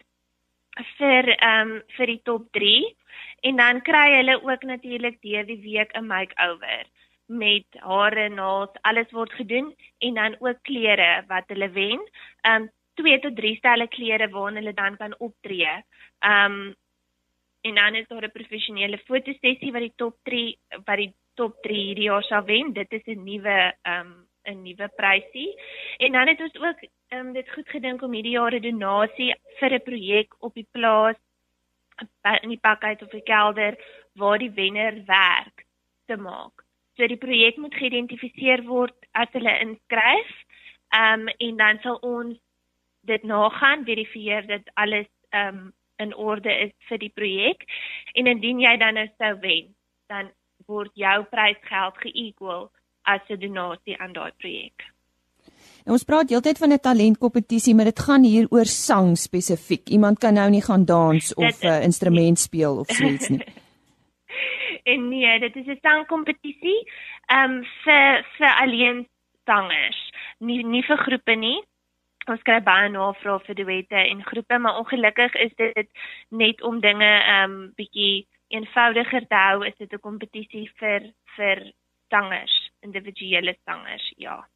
vir 0.97 1.23
ehm 1.37 1.71
um, 1.71 1.81
vir 1.97 2.05
die 2.05 2.21
top 2.23 2.51
3 2.51 2.95
en 3.41 3.55
dan 3.55 3.81
kry 3.81 4.15
hulle 4.15 4.41
ook 4.43 4.63
natuurlik 4.63 5.21
deur 5.21 5.45
die 5.45 5.61
week 5.61 5.91
'n 5.93 6.07
make-over 6.07 6.85
met 7.31 7.79
hare, 7.79 8.27
naels, 8.29 8.75
alles 8.81 9.11
word 9.15 9.31
gedoen 9.39 9.71
en 9.99 10.13
dan 10.19 10.35
ook 10.39 10.59
klere 10.67 11.23
wat 11.27 11.47
hulle 11.47 11.69
wen. 11.69 11.99
Ehm 12.41 12.61
um, 12.61 12.69
2 12.99 13.19
tot 13.23 13.35
3 13.35 13.55
stelle 13.55 13.87
klere 13.87 14.27
waarna 14.29 14.59
hulle 14.59 14.73
dan 14.73 14.97
kan 14.97 15.15
optree. 15.19 15.71
Ehm 16.19 16.51
um, 16.51 16.75
en 17.61 17.75
dan 17.75 17.95
is 17.95 18.07
daar 18.07 18.25
'n 18.25 18.31
professionele 18.31 18.97
fotosessie 18.97 19.71
wat 19.71 19.81
die 19.81 19.93
top 19.95 20.15
3 20.23 20.57
wat 20.85 20.97
die 20.97 21.13
top 21.35 21.61
3 21.61 21.85
hierdie 21.85 22.09
jaar 22.09 22.23
sal 22.23 22.43
wen. 22.43 22.73
Dit 22.73 22.91
is 22.91 23.05
'n 23.05 23.23
nuwe 23.23 23.73
ehm 23.81 23.99
um, 23.99 24.27
'n 24.45 24.61
nuwe 24.61 24.87
prysie. 24.95 25.55
En 25.97 26.11
dan 26.11 26.27
het 26.27 26.41
ons 26.41 26.55
ook 26.55 26.79
ehm 27.07 27.27
um, 27.27 27.33
dit 27.33 27.49
goed 27.49 27.69
gedink 27.69 28.01
om 28.01 28.13
hierdie 28.13 28.37
jaar 28.39 28.53
'n 28.53 28.61
donasie 28.61 29.35
vir 29.59 29.73
'n 29.73 29.83
projek 29.83 30.35
op 30.39 30.53
die 30.53 30.67
plaas 30.71 31.15
in 32.41 32.49
die 32.49 32.59
pakhuis 32.59 33.01
of 33.01 33.09
die 33.09 33.23
kelder 33.23 33.77
waar 34.13 34.37
die 34.37 34.51
wenner 34.51 35.03
werk 35.05 35.65
te 36.05 36.17
maak. 36.17 36.63
So 37.01 37.07
die 37.09 37.17
projek 37.17 37.55
moet 37.57 37.73
geïdentifiseer 37.73 38.61
word 38.69 38.93
as 39.17 39.29
hulle 39.33 39.53
inskryf. 39.63 40.33
Ehm 40.93 41.23
um, 41.25 41.29
en 41.41 41.55
dan 41.57 41.79
sal 41.81 41.95
ons 42.05 42.35
dit 43.09 43.23
nagaan, 43.25 43.87
verifieer 43.87 44.45
dat 44.45 44.67
alles 44.83 45.07
ehm 45.33 45.57
um, 45.57 45.71
in 45.97 46.13
orde 46.15 46.53
is 46.65 46.73
vir 46.89 47.01
die 47.01 47.09
projek 47.13 47.65
en 48.17 48.29
indien 48.29 48.61
jy 48.61 48.75
dan 48.81 48.99
nou 48.99 49.07
sou 49.17 49.31
wen, 49.41 49.73
dan 50.13 50.29
word 50.69 50.93
jou 50.97 51.17
prysgeld 51.33 51.97
ge-equal 52.03 52.69
as 53.09 53.21
'n 53.29 53.41
donasie 53.41 53.97
aan 53.97 54.13
daai 54.13 54.31
projek. 54.37 54.85
En 55.85 55.97
ons 55.97 56.05
praat 56.05 56.29
heeltyd 56.29 56.57
van 56.57 56.73
'n 56.73 56.79
talentkompetisie, 56.79 57.75
maar 57.75 57.89
dit 57.89 57.99
gaan 57.99 58.23
hier 58.23 58.47
oor 58.49 58.65
sang 58.65 59.17
spesifiek. 59.17 59.89
Iemand 59.89 60.19
kan 60.19 60.33
nou 60.33 60.49
nie 60.49 60.61
gaan 60.61 60.85
dans 60.85 61.33
of 61.33 61.63
'n 61.63 61.67
uh, 61.67 61.83
instrument 61.83 62.39
speel 62.39 62.77
of 62.77 62.87
so 62.97 63.05
iets 63.05 63.29
nie. 63.29 63.41
en 64.91 65.07
nee, 65.09 65.39
dit 65.39 65.55
is 65.55 65.65
'n 65.65 65.79
sangkompetisie 65.81 66.79
ehm 67.25 67.51
um, 67.51 67.65
vir 67.83 68.25
vir 68.37 68.51
alleen 68.61 69.07
sangers, 69.45 69.99
nie 70.37 70.63
nie 70.63 70.83
vir 70.83 70.97
groepe 70.97 71.35
nie. 71.35 71.59
Ons 72.29 72.41
kry 72.45 72.59
baie 72.61 72.89
navrae 72.89 73.39
vir 73.45 73.55
duette 73.55 73.95
en 73.95 74.23
groepe, 74.23 74.57
maar 74.57 74.77
ongelukkig 74.77 75.33
is 75.33 75.53
dit 75.55 75.89
net 76.29 76.61
om 76.61 76.79
dinge 76.79 77.11
ehm 77.23 77.51
um, 77.51 77.73
bietjie 77.75 78.27
eenvoudiger 78.47 79.27
te 79.27 79.35
hou, 79.35 79.65
is 79.65 79.77
dit 79.77 79.93
'n 79.93 79.99
kompetisie 79.99 80.71
vir 80.79 81.11
vir 81.35 81.71
sangers, 82.09 82.71
individuele 82.81 83.55
sangers, 83.65 84.13
ja. 84.17 84.47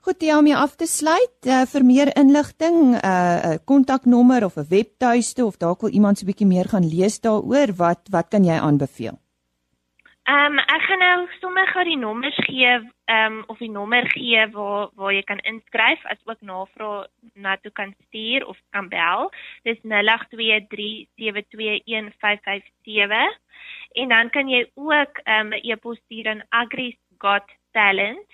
Goed, 0.00 0.22
ja, 0.22 0.38
om 0.38 0.46
jou 0.46 0.58
af 0.58 0.76
te 0.76 0.86
sluit, 0.86 1.38
uh, 1.46 1.62
vir 1.72 1.84
meer 1.84 2.16
inligting, 2.16 2.76
'n 2.94 3.00
uh, 3.04 3.56
kontaknommer 3.64 4.44
of 4.44 4.56
'n 4.56 4.68
webtuiste 4.68 5.44
of 5.44 5.56
dalk 5.56 5.80
wil 5.80 5.90
iemand 5.90 6.18
so 6.18 6.24
'n 6.24 6.30
bietjie 6.30 6.46
meer 6.46 6.68
gaan 6.68 6.88
lees 6.94 7.20
daaroor, 7.20 7.74
wat 7.76 8.00
wat 8.10 8.28
kan 8.28 8.44
jy 8.44 8.58
aanbeveel? 8.58 9.18
Ehm 10.30 10.52
um, 10.52 10.58
ek 10.58 10.82
gaan 10.86 11.00
nou 11.02 11.26
sommer 11.40 11.66
gou 11.72 11.82
die 11.88 11.96
nommers 11.98 12.36
gee, 12.46 12.72
ehm 13.10 13.32
um, 13.38 13.44
of 13.50 13.58
die 13.58 13.70
nommer 13.70 14.04
gee 14.12 14.42
waar 14.52 14.90
waar 15.00 15.12
jy 15.16 15.22
kan 15.26 15.40
inskryf 15.52 16.04
as 16.12 16.20
ook 16.28 16.40
navrae 16.50 17.08
na 17.34 17.56
toe 17.62 17.72
kan 17.72 17.94
stuur 18.06 18.46
of 18.46 18.58
kan 18.76 18.88
bel. 18.92 19.32
Dis 19.66 19.80
0823721557 19.82 19.90
en 24.02 24.08
dan 24.14 24.30
kan 24.30 24.46
jy 24.48 24.62
ook 24.74 25.14
ehm 25.24 25.46
um, 25.46 25.52
'n 25.56 25.60
e-pos 25.72 25.98
stuur 26.04 26.26
aan 26.28 26.46
agrisgottalent 26.62 28.30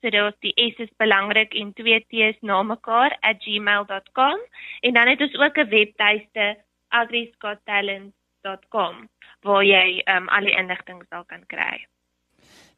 So 0.00 0.08
dit 0.10 0.24
is 0.24 0.34
die 0.40 0.54
S 0.72 0.76
is 0.86 0.92
belangrik 0.96 1.54
en 1.54 1.72
twee 1.76 2.00
T's 2.08 2.38
na 2.40 2.62
mekaar 2.62 3.18
@gmail.com 3.20 4.38
en 4.80 4.94
dan 4.94 5.08
het 5.08 5.20
ons 5.20 5.36
ook 5.36 5.58
'n 5.58 5.68
webtuiste 5.68 6.56
agrisgottalent.com 6.88 9.08
waar 9.40 9.64
jy 9.64 10.02
um, 10.06 10.28
al 10.28 10.40
die 10.40 10.56
inligting 10.56 11.04
sal 11.08 11.24
kan 11.24 11.46
kry. 11.46 11.86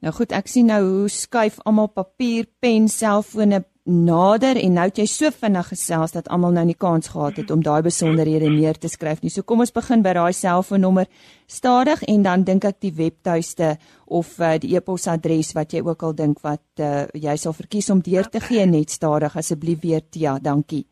Nou 0.03 0.15
goed, 0.15 0.33
ek 0.33 0.47
sien 0.47 0.67
nou 0.67 0.83
hoe 0.83 1.09
skuif 1.09 1.61
almal 1.63 1.89
papier, 1.89 2.47
pen, 2.59 2.89
selfone 2.89 3.65
nader 3.85 4.57
en 4.63 4.73
nou 4.77 4.85
het 4.87 4.99
jy 5.01 5.07
so 5.11 5.31
vinnig 5.35 5.67
gesels 5.73 6.13
dat 6.15 6.29
almal 6.31 6.53
nou 6.55 6.63
nie 6.69 6.77
kans 6.79 7.09
gehad 7.11 7.37
het 7.41 7.51
om 7.51 7.63
daai 7.63 7.83
besonderhede 7.83 8.51
neer 8.51 8.79
te 8.79 8.89
skryf 8.89 9.23
nie. 9.23 9.31
So 9.31 9.43
kom 9.43 9.61
ons 9.61 9.73
begin 9.75 10.03
by 10.03 10.13
daai 10.15 10.33
selfoonnommer 10.33 11.07
stadig 11.51 12.03
en 12.07 12.23
dan 12.23 12.45
dink 12.47 12.65
ek 12.65 12.81
die 12.81 12.93
webtuiste 12.95 13.79
of 14.07 14.39
uh, 14.39 14.59
die 14.63 14.77
e-posadres 14.77 15.53
wat 15.59 15.73
jy 15.75 15.83
ook 15.83 16.03
al 16.03 16.15
dink 16.15 16.41
wat 16.47 16.63
uh, 16.79 17.07
jy 17.15 17.37
sal 17.37 17.53
verkies 17.59 17.91
om 17.91 18.01
deur 18.01 18.31
te 18.31 18.41
gee 18.41 18.67
net 18.67 18.91
stadig 18.91 19.37
asseblief 19.37 19.81
weer 19.83 20.01
Tia, 20.11 20.39
dankie. 20.39 20.87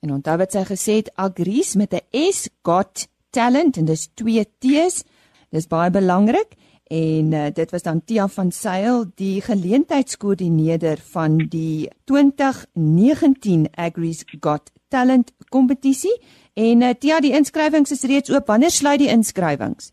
En 0.00 0.12
onthou 0.16 0.36
wat 0.40 0.54
sy 0.56 0.62
gesê 0.64 0.94
het 1.02 1.10
Agris 1.20 1.74
met 1.76 1.92
'n 1.92 2.32
S 2.32 2.48
got 2.64 3.08
talent 3.30 3.76
en 3.76 3.84
dis 3.84 4.08
twee 4.14 4.44
T's. 4.58 5.04
Dis 5.50 5.66
baie 5.66 5.90
belangrik 5.90 6.56
en 6.90 7.32
uh, 7.32 7.46
dit 7.54 7.70
was 7.70 7.82
dan 7.82 8.04
Tia 8.04 8.28
van 8.28 8.50
Sail 8.50 9.04
die 9.14 9.40
geleentheidskoördineerder 9.42 10.98
van 11.12 11.36
die 11.36 11.90
2019 12.04 13.68
Agris 13.74 14.24
got 14.40 14.72
talent 14.88 15.34
kompetisie 15.48 16.16
en 16.54 16.82
uh, 16.82 16.90
Tia 16.98 17.20
die 17.20 17.32
inskrywings 17.32 17.90
is 17.90 18.02
reeds 18.02 18.30
oop. 18.30 18.46
Wanneer 18.46 18.70
sluit 18.70 18.98
die 18.98 19.12
inskrywings? 19.12 19.92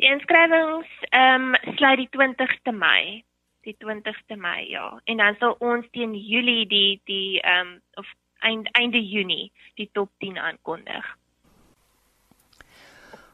Die 0.00 0.08
inskrywings 0.08 0.88
ehm 1.10 1.52
um, 1.52 1.76
sluit 1.76 1.98
die 1.98 2.10
20ste 2.16 2.72
Mei. 2.72 3.24
Die 3.62 3.76
20ste 3.84 4.36
Mei, 4.36 4.70
ja. 4.70 5.00
En 5.04 5.16
dan 5.16 5.36
sal 5.38 5.54
ons 5.58 5.86
teen 5.90 6.14
Julie 6.14 6.66
die 6.66 7.00
die 7.04 7.40
ehm 7.40 7.66
um, 7.66 7.80
of 7.94 8.06
einde 8.42 8.70
einde 8.72 8.98
Junie 8.98 9.50
die 9.76 9.88
top 9.92 10.10
10 10.20 10.38
aankondig. 10.38 11.04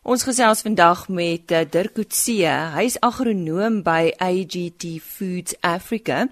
Ons 0.08 0.22
gesels 0.24 0.62
vandag 0.64 1.02
met 1.12 1.52
uh, 1.52 1.66
Dirk 1.68 1.92
Coetzee. 1.98 2.48
Hy's 2.72 2.94
agronoom 3.04 3.82
by 3.84 4.14
AGT 4.24 4.86
Foods 5.04 5.52
Africa 5.60 6.22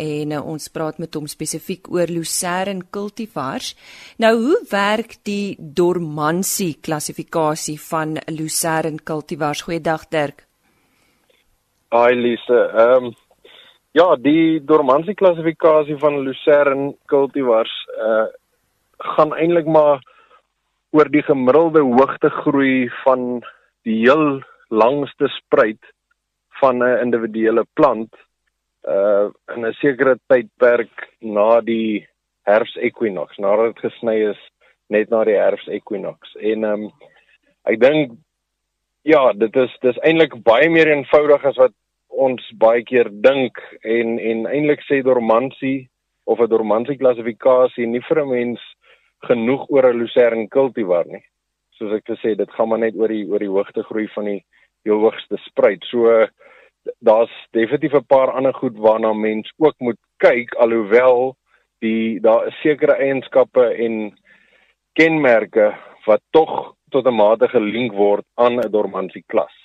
en 0.00 0.32
uh, 0.32 0.40
ons 0.40 0.70
praat 0.72 0.96
met 1.02 1.18
hom 1.18 1.26
spesifiek 1.28 1.90
oor 1.92 2.08
lucerne 2.08 2.86
cultivars. 2.88 3.74
Nou, 4.24 4.32
hoe 4.40 4.60
werk 4.70 5.18
die 5.28 5.52
dormansie 5.60 6.78
klassifikasie 6.80 7.76
van 7.90 8.16
lucerne 8.32 9.04
cultivars? 9.04 9.66
Goeiedag 9.68 10.08
Dirk. 10.08 10.46
Hi 11.92 12.16
Lise. 12.16 12.62
Ehm 12.72 13.10
um, 13.10 13.18
Ja, 13.90 14.12
die 14.14 14.60
dormansie 14.62 15.16
klassifikasie 15.18 15.96
van 15.98 16.20
lucerne 16.22 16.92
cultivars 17.10 17.72
uh 17.98 18.28
gaan 19.00 19.30
eintlik 19.32 19.64
maar 19.64 20.02
oor 20.92 21.08
die 21.08 21.22
gemiddelde 21.24 21.80
hoogtegroei 21.80 22.90
van 23.00 23.40
die 23.88 23.96
heel 24.02 24.42
langste 24.68 25.30
spruit 25.38 25.80
van 26.60 26.84
'n 26.84 27.00
individuele 27.06 27.64
plant 27.74 28.14
uh 28.86 29.32
in 29.56 29.66
'n 29.66 29.72
sekere 29.80 30.18
tydperk 30.28 31.08
na 31.20 31.60
die 31.60 32.06
herfsekwinoks, 32.46 33.38
nadat 33.38 33.74
dit 33.74 33.90
gesny 33.90 34.16
is 34.30 34.40
net 34.86 35.10
na 35.10 35.24
die 35.24 35.38
herfsekwinoks. 35.40 36.36
En 36.36 36.64
um, 36.64 36.92
ek 37.64 37.80
dink 37.80 38.12
ja, 39.02 39.32
dit 39.32 39.56
is 39.56 39.78
dis 39.82 39.98
eintlik 39.98 40.42
baie 40.44 40.70
meer 40.70 40.88
eenvoudig 40.88 41.44
as 41.44 41.56
wat 41.56 41.74
ons 42.10 42.42
baie 42.58 42.82
keer 42.84 43.08
dink 43.10 43.58
en 43.82 44.18
en 44.18 44.46
eintlik 44.46 44.82
sê 44.88 45.02
dormansie 45.02 45.88
of 46.26 46.40
'n 46.40 46.48
dormansie 46.48 46.98
klassifikasie 46.98 47.86
nie 47.86 48.02
vir 48.08 48.20
'n 48.22 48.30
mens 48.30 48.60
genoeg 49.28 49.66
oor 49.70 49.86
'n 49.92 49.98
lucerne 49.98 50.48
cultivar 50.48 51.06
nie. 51.06 51.24
Soos 51.78 51.92
ek 51.92 52.04
gesê, 52.04 52.36
dit 52.36 52.50
gaan 52.50 52.68
maar 52.68 52.78
net 52.78 52.94
oor 52.96 53.08
die 53.08 53.26
oor 53.26 53.38
die 53.38 53.54
hoogte 53.56 53.82
groei 53.82 54.08
van 54.14 54.24
die 54.24 54.44
heel 54.84 55.00
hoogste 55.00 55.36
spruit. 55.46 55.84
So 55.90 56.26
daar's 57.00 57.32
definitief 57.52 57.94
'n 57.94 58.06
paar 58.06 58.30
ander 58.32 58.54
goed 58.54 58.76
waarna 58.76 59.12
mens 59.12 59.52
ook 59.58 59.74
moet 59.78 59.98
kyk 60.18 60.54
alhoewel 60.54 61.36
die 61.80 62.20
daar 62.20 62.46
is 62.46 62.60
sekere 62.60 62.94
eienskappe 62.94 63.74
en 63.74 64.18
kenmerke 64.92 65.74
wat 66.06 66.22
tog 66.30 66.74
tot 66.90 67.06
'n 67.06 67.14
mate 67.14 67.48
gelink 67.48 67.92
word 67.92 68.24
aan 68.34 68.60
'n 68.60 68.70
dormansie 68.70 69.24
klas. 69.26 69.59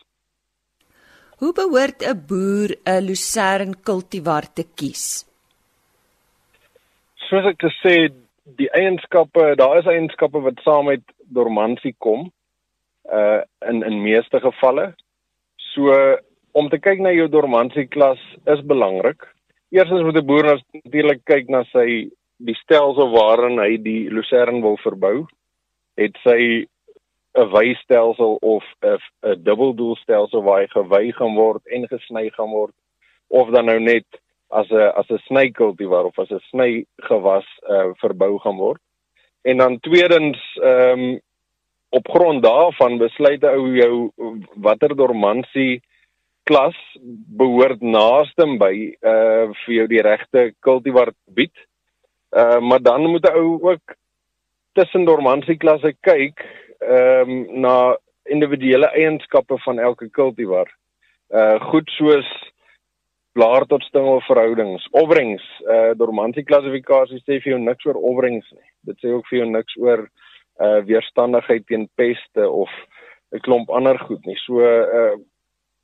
Hoe 1.39 1.51
behoort 1.51 1.99
'n 2.01 2.19
boer 2.29 2.71
'n 2.87 3.05
lucerne 3.07 3.75
cultivar 3.87 4.45
te 4.53 4.63
kies? 4.77 5.25
Soos 7.27 7.45
ek 7.51 7.59
gesê, 7.59 8.13
die 8.59 8.69
eienskappe, 8.71 9.55
daar 9.55 9.79
is 9.79 9.89
eienskappe 9.89 10.39
wat 10.47 10.61
saam 10.63 10.85
met 10.85 11.03
dormansie 11.37 11.95
kom 11.97 12.31
uh 13.11 13.41
in 13.69 13.83
in 13.83 14.01
meeste 14.01 14.39
gevalle. 14.39 14.93
So 15.73 15.91
om 16.51 16.69
te 16.69 16.79
kyk 16.79 16.99
na 16.99 17.11
jou 17.11 17.27
dormansie 17.27 17.87
klas 17.87 18.21
is 18.53 18.61
belangrik. 18.71 19.27
Eerstens 19.71 20.03
moet 20.03 20.17
'n 20.17 20.25
boer 20.25 20.45
natuurlik 20.53 21.25
kyk 21.25 21.49
na 21.49 21.63
sy 21.73 22.09
die 22.37 22.57
stelsel 22.63 23.11
waarin 23.11 23.59
hy 23.59 23.77
die 23.77 24.09
lucerne 24.09 24.61
wil 24.61 24.77
verbou. 24.77 25.27
Het 25.97 26.15
sy 26.23 26.65
'n 27.35 27.49
wystelsel 27.51 28.37
of 28.41 28.63
'n 28.81 28.97
'n 29.23 29.43
dubbeldoelstelsel 29.43 30.43
waar 30.43 30.61
hy 30.61 30.67
gewy 30.67 31.11
gaan 31.11 31.35
word 31.35 31.65
en 31.67 31.87
gesny 31.87 32.29
gaan 32.29 32.49
word 32.49 32.73
of 33.27 33.49
dan 33.49 33.65
nou 33.65 33.79
net 33.79 34.07
as 34.49 34.69
'n 34.71 34.91
as 34.95 35.09
'n 35.09 35.21
snykultivar 35.27 36.05
of 36.05 36.19
as 36.19 36.31
'n 36.31 36.43
snygewas 36.51 37.47
uh, 37.69 37.91
verbou 38.01 38.39
gaan 38.39 38.57
word. 38.57 38.81
En 39.43 39.57
dan 39.57 39.79
tweedens 39.79 40.39
ehm 40.61 40.99
um, 40.99 41.19
op 41.89 42.07
grond 42.07 42.43
daarvan 42.43 42.97
besluit 42.97 43.43
ou 43.43 43.75
jou 43.75 44.11
watter 44.55 44.95
dormansie 44.95 45.81
klas 46.43 46.75
behoort 47.37 47.81
naaste 47.81 48.45
by 48.59 48.73
uh 49.01 49.45
vir 49.63 49.73
jou 49.75 49.87
die 49.87 50.01
regte 50.01 50.53
kultivar 50.59 51.13
bied. 51.25 51.53
Uh 52.35 52.59
maar 52.59 52.81
dan 52.81 53.09
moet 53.09 53.25
'n 53.29 53.37
ou 53.37 53.71
ook 53.71 53.95
tussen 54.73 55.05
dormansie 55.05 55.57
klasse 55.57 55.93
kyk 56.01 56.43
ehm 56.85 57.29
um, 57.29 57.61
na 57.61 57.75
individuele 58.25 58.89
eienskappe 58.93 59.57
van 59.65 59.79
elke 59.79 60.09
kultivar. 60.09 60.69
Uh 61.29 61.59
goed 61.69 61.89
soos 61.97 62.27
blaar 63.35 63.65
tot 63.67 63.83
stingel 63.83 64.21
verhoudings, 64.27 64.87
opbrengs, 64.91 65.43
uh 65.67 65.93
dormansie 65.97 66.43
klassifikasie 66.43 67.21
sê 67.23 67.39
vir 67.43 67.55
jou 67.55 67.59
niks 67.59 67.85
oor 67.85 67.99
opbrengs 67.99 68.47
nie. 68.51 68.69
Dit 68.89 69.01
sê 69.01 69.13
ook 69.13 69.27
vir 69.29 69.41
jou 69.43 69.49
niks 69.51 69.77
oor 69.77 70.05
uh 70.61 70.81
weerstandigheid 70.87 71.65
teen 71.67 71.89
peste 71.95 72.49
of 72.49 72.69
'n 73.33 73.41
klomp 73.43 73.69
ander 73.69 73.99
goed 74.07 74.25
nie. 74.25 74.37
So 74.45 74.61
uh 74.61 75.17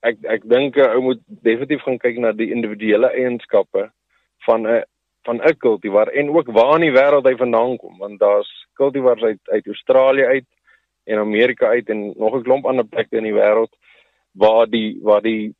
ek 0.03 0.23
ek 0.25 0.47
dink 0.49 0.77
'n 0.77 0.95
ou 0.95 1.01
moet 1.01 1.21
definitief 1.27 1.83
gaan 1.83 1.99
kyk 1.99 2.17
na 2.19 2.31
die 2.31 2.51
individuele 2.51 3.11
eienskappe 3.13 3.89
van 4.45 4.67
'n 4.67 4.83
van 5.25 5.41
'n 5.41 5.57
kultivar 5.57 6.07
en 6.07 6.29
ook 6.29 6.47
waar 6.51 6.75
in 6.75 6.87
die 6.89 6.97
wêreld 6.97 7.27
hy 7.27 7.35
vandaan 7.37 7.77
kom 7.77 7.97
want 7.97 8.19
daar's 8.19 8.49
kultivars 8.73 9.21
uit 9.21 9.39
uit 9.45 9.67
Australië 9.67 10.25
uit 10.25 10.47
en 11.11 11.19
Amerika 11.19 11.67
uit 11.67 11.89
en 11.89 12.13
nog 12.17 12.35
'n 12.35 12.43
klomp 12.43 12.65
ander 12.65 12.85
plekke 12.85 13.17
in 13.17 13.27
die 13.29 13.37
wêreld 13.37 13.73
waar 14.31 14.67
die 14.67 14.99
waar 15.03 15.21
die 15.21 15.53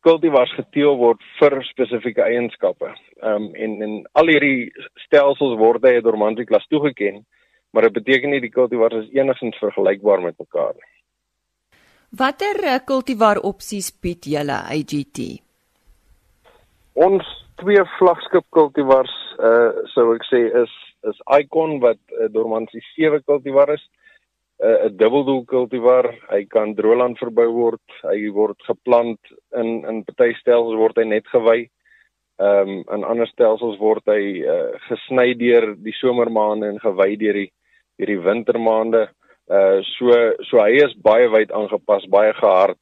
kultivars 0.00 0.52
geteel 0.56 0.96
word 0.96 1.20
vir 1.38 1.62
spesifieke 1.68 2.22
eienskappe. 2.22 2.94
Ehm 3.22 3.34
um, 3.34 3.54
en 3.54 3.82
en 3.82 3.92
al 4.12 4.32
hierdie 4.32 4.72
stelsels 5.06 5.58
word 5.58 5.84
'n 5.84 6.02
dormantie 6.02 6.44
klas 6.44 6.66
toegeken, 6.66 7.26
maar 7.70 7.82
dit 7.82 7.92
beteken 7.92 8.30
nie 8.30 8.40
die 8.40 8.56
kultivars 8.58 8.94
is 8.94 9.12
enigsins 9.12 9.58
vergelykbaar 9.58 10.22
met 10.22 10.38
mekaar 10.38 10.74
nie. 10.74 10.90
Watter 12.10 12.80
kultivar 12.84 13.38
opsies 13.38 13.92
bied 14.02 14.24
julle 14.24 14.56
AGT? 14.74 15.18
Ons 16.92 17.24
twee 17.56 17.84
vlaggenskap 17.98 18.44
kultivars 18.50 19.12
uh 19.38 19.70
sou 19.94 20.14
ek 20.14 20.24
sê 20.24 20.40
is 20.62 20.72
is 21.08 21.20
Icon 21.40 21.78
wat 21.80 22.00
uh, 22.12 22.28
Dormansie 22.32 22.82
7 22.96 23.22
kultivar 23.24 23.70
is. 23.72 23.84
'n 24.60 24.66
uh, 24.68 24.86
'n 24.86 24.96
dubbeldoel 24.96 25.44
kultivar. 25.48 26.06
Hy 26.28 26.44
kan 26.44 26.74
droëland 26.74 27.18
verbou 27.18 27.48
word. 27.52 27.86
Hy 28.04 28.28
word 28.28 28.60
geplant 28.68 29.20
in 29.56 29.84
in 29.88 30.04
party 30.04 30.34
stelsels 30.40 30.76
word 30.76 30.96
hy 31.00 31.06
net 31.08 31.26
gewy. 31.32 31.70
Ehm 32.40 32.68
um, 32.68 32.84
in 32.96 33.04
ander 33.04 33.28
stelsels 33.28 33.78
word 33.80 34.04
hy 34.06 34.44
uh, 34.44 34.72
gesny 34.88 35.32
deur 35.34 35.74
die 35.76 35.96
somermaande 35.96 36.68
en 36.68 36.78
gewy 36.80 37.16
deur 37.16 37.40
die 37.40 37.50
deur 37.96 38.12
die 38.12 38.24
wintermaande. 38.28 39.08
Uh 39.48 39.80
so 39.96 40.12
so 40.48 40.60
hy 40.60 40.76
is 40.84 40.94
baie 41.08 41.28
wyd 41.28 41.52
aangepas, 41.52 42.04
baie 42.08 42.32
gehard. 42.32 42.80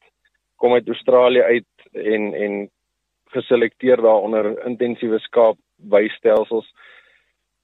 Kom 0.58 0.74
uit 0.74 0.88
Australië 0.88 1.42
uit 1.42 1.88
en 1.94 2.34
en 2.34 2.68
geselekteer 3.34 4.02
daaronder 4.02 4.66
intensiewe 4.66 5.18
skaap 5.18 5.58
wystelsels. 5.78 6.66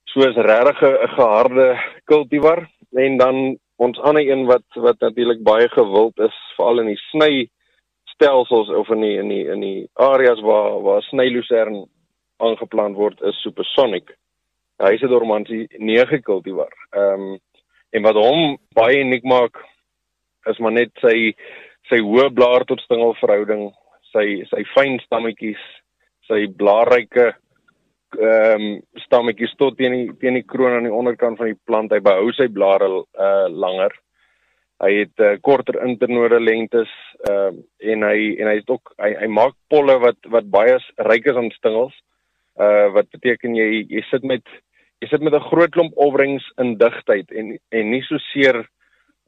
So 0.06 0.22
is 0.28 0.36
regtig 0.36 0.82
'n 0.82 1.14
geharde 1.18 1.68
kultivar 2.06 2.68
en 2.94 3.16
dan 3.18 3.58
ons 3.76 3.98
ander 4.06 4.22
een 4.22 4.46
wat 4.46 4.66
wat 4.74 5.00
natuurlik 5.00 5.42
baie 5.42 5.68
gewild 5.68 6.18
is 6.18 6.36
veral 6.56 6.80
in 6.84 6.92
die 6.92 7.00
sny 7.10 7.48
stelsels 8.14 8.70
of 8.70 8.90
in 8.94 9.00
die 9.00 9.16
in 9.18 9.28
die 9.28 9.44
in 9.50 9.60
die 9.60 9.88
areas 9.94 10.40
waar 10.40 10.80
waar 10.82 11.02
snylusern 11.02 11.84
aangeplant 12.36 12.96
word 12.96 13.20
is 13.22 13.40
supersonic. 13.42 14.14
Hy 14.82 14.94
is 14.94 15.02
'n 15.02 15.10
dormansie 15.10 15.66
9 15.78 16.22
kultivar. 16.22 16.72
Ehm 16.92 17.34
um, 17.34 17.38
en 17.94 18.02
wat 18.02 18.18
hom 18.18 18.58
baie 18.74 19.00
uniek 19.00 19.22
maak 19.22 19.58
is 20.50 20.58
maar 20.58 20.72
net 20.72 20.90
sy 21.00 21.34
sy 21.90 22.00
hoë 22.02 22.30
blaar 22.34 22.64
tot 22.64 22.80
stingel 22.80 23.14
verhouding 23.20 23.72
sy 24.12 24.42
sy 24.50 24.62
fyn 24.74 24.98
stammetjies, 25.04 25.62
sy 26.28 26.46
blaarryke 26.58 27.34
ehm 28.18 28.62
um, 28.62 28.80
stammetjies 29.04 29.54
tot 29.60 29.76
teen 29.78 29.92
die 29.92 30.08
teen 30.20 30.38
die 30.38 30.46
kroon 30.46 30.76
aan 30.76 30.88
die 30.88 30.94
onderkant 30.94 31.38
van 31.38 31.50
die 31.52 31.60
plant. 31.66 31.92
Hy 31.92 32.00
behou 32.04 32.32
sy 32.32 32.48
blare 32.52 32.88
uh 32.90 33.46
langer. 33.48 33.94
Hy 34.82 34.90
het 34.98 35.22
uh, 35.22 35.36
korter 35.40 35.80
internode 35.86 36.40
lengtes 36.40 36.92
ehm 37.28 37.58
uh, 37.58 37.64
en 37.92 38.06
hy 38.08 38.34
en 38.40 38.50
hy 38.50 38.56
het 38.60 38.70
ook 38.70 38.94
hy 39.02 39.14
hy 39.22 39.30
maak 39.40 39.56
polle 39.72 39.98
wat 40.02 40.30
wat 40.36 40.50
baie 40.50 40.78
ryk 41.10 41.26
is 41.32 41.40
aan 41.40 41.50
stingels. 41.58 41.96
Uh 42.60 42.92
wat 42.94 43.10
beteken 43.10 43.56
jy 43.58 43.84
jy 43.88 44.04
sit 44.10 44.24
met 44.24 44.44
jy 45.02 45.10
sit 45.10 45.22
met 45.22 45.34
'n 45.34 45.48
groot 45.50 45.70
klomp 45.70 45.92
opbrengs 45.96 46.46
in 46.62 46.78
digtheid 46.78 47.30
en 47.32 47.58
en 47.70 47.90
nie 47.90 48.02
so 48.08 48.18
seer 48.32 48.64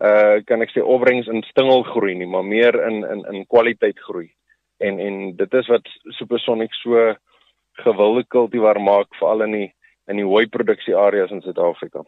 uh 0.00 0.42
kan 0.46 0.62
ek 0.62 0.70
sê 0.70 0.82
opbrengs 0.82 1.26
in 1.26 1.42
stingelgroei 1.50 2.14
nie, 2.14 2.26
maar 2.26 2.44
meer 2.44 2.74
in 2.88 3.04
in 3.04 3.24
in 3.32 3.46
kwaliteit 3.46 3.98
groei 3.98 4.30
en 4.78 4.98
en 5.00 5.36
dit 5.36 5.54
is 5.54 5.68
wat 5.72 5.88
Supersonic 6.18 6.74
so 6.82 7.14
gewilde 7.84 8.24
kultivar 8.28 8.80
maak 8.80 9.08
veral 9.20 9.46
in 9.46 9.52
die 9.52 9.72
in 10.06 10.20
die 10.20 10.26
hooi 10.26 10.46
produksie 10.46 10.94
areas 10.94 11.32
in 11.34 11.42
Suid-Afrika. 11.42 12.04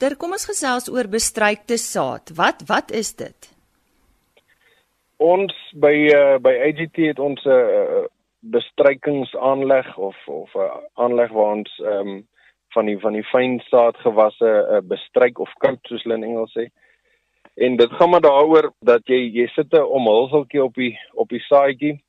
Ter 0.00 0.16
kom 0.16 0.32
ons 0.32 0.46
gesels 0.48 0.88
oor 0.88 1.08
bestrykte 1.10 1.76
saad. 1.78 2.32
Wat 2.36 2.64
wat 2.66 2.90
is 2.90 3.12
dit? 3.14 3.50
Ons 5.22 5.52
by 5.78 5.94
uh, 6.10 6.38
by 6.42 6.54
AGT 6.68 6.96
het 7.12 7.18
ons 7.18 7.44
'n 7.44 7.50
uh, 7.50 8.04
bestrykingsaanleg 8.42 9.96
of 9.98 10.16
of 10.26 10.54
'n 10.54 10.58
uh, 10.58 10.80
aanleg 10.94 11.30
waar 11.30 11.52
ons 11.58 11.72
ehm 11.78 12.08
um, 12.08 12.28
van 12.74 12.86
die 12.86 12.98
van 12.98 13.12
die 13.12 13.28
fyn 13.30 13.60
saadgewasse 13.68 14.50
uh, 14.50 14.80
bestryk 14.80 15.38
of 15.38 15.52
koud 15.58 15.78
soos 15.82 16.02
hulle 16.02 16.14
in 16.14 16.24
Engels 16.24 16.54
sê. 16.56 16.66
En 17.54 17.76
dit 17.76 17.92
gaan 17.92 18.10
maar 18.10 18.24
daaroor 18.24 18.72
dat 18.80 19.02
jy 19.06 19.20
jy 19.38 19.46
sit 19.54 19.72
'n 19.72 19.82
omhulseltjie 19.98 20.64
op 20.64 20.74
die 20.74 20.98
op 21.12 21.28
die 21.28 21.44
saadjie. 21.48 22.00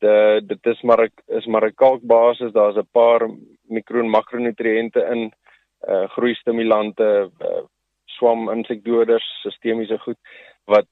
De, 0.00 0.40
dit 0.46 0.66
is 0.66 0.80
maar 0.82 1.02
'n 1.04 1.12
is 1.38 1.46
maar 1.46 1.66
'n 1.66 1.74
kalkbasis, 1.74 2.52
daar's 2.52 2.76
'n 2.76 2.88
paar 2.92 3.28
mikro 3.68 3.98
en 4.00 4.10
makronutriënte 4.10 5.00
in 5.12 5.32
uh 5.88 6.08
groei 6.08 6.34
stimulante, 6.34 7.30
uh, 7.40 7.62
swam 8.04 8.50
insekdoders, 8.50 9.24
sistemiese 9.42 9.98
goed 9.98 10.18
wat 10.64 10.88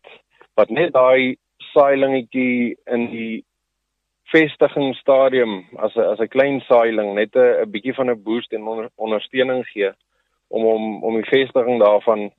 wat 0.54 0.70
net 0.70 0.92
daai 0.92 1.36
saailingetjie 1.72 2.76
in 2.86 3.10
die 3.10 3.44
vestigingsstadium 4.32 5.64
as 5.76 5.96
'n 5.96 6.08
as 6.12 6.20
'n 6.20 6.34
klein 6.36 6.60
saailing 6.60 7.14
net 7.14 7.36
'n 7.36 7.70
bietjie 7.70 7.94
van 7.94 8.10
'n 8.10 8.22
boost 8.22 8.52
en 8.52 8.66
onder, 8.66 8.88
ondersteuning 8.96 9.66
gee 9.66 9.92
om 10.48 10.64
om 10.64 11.04
om 11.04 11.14
die 11.14 11.30
vestiging 11.30 11.80
daarvan 11.80 12.30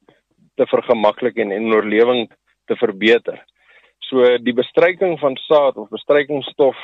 te 0.55 0.65
vergemaklik 0.67 1.38
en 1.38 1.51
en 1.51 1.73
oorlewing 1.73 2.29
te 2.65 2.75
verbeter. 2.75 3.45
So 4.10 4.26
die 4.41 4.54
bestryking 4.58 5.19
van 5.22 5.38
saad 5.45 5.78
of 5.78 5.89
bestrykingstof 5.93 6.78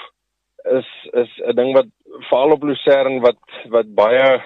is 0.77 0.89
is 1.13 1.31
'n 1.47 1.55
ding 1.55 1.73
wat 1.73 1.89
veral 2.29 2.51
op 2.51 2.63
lucerne 2.63 3.19
wat 3.21 3.41
wat 3.69 3.95
baie 3.95 4.41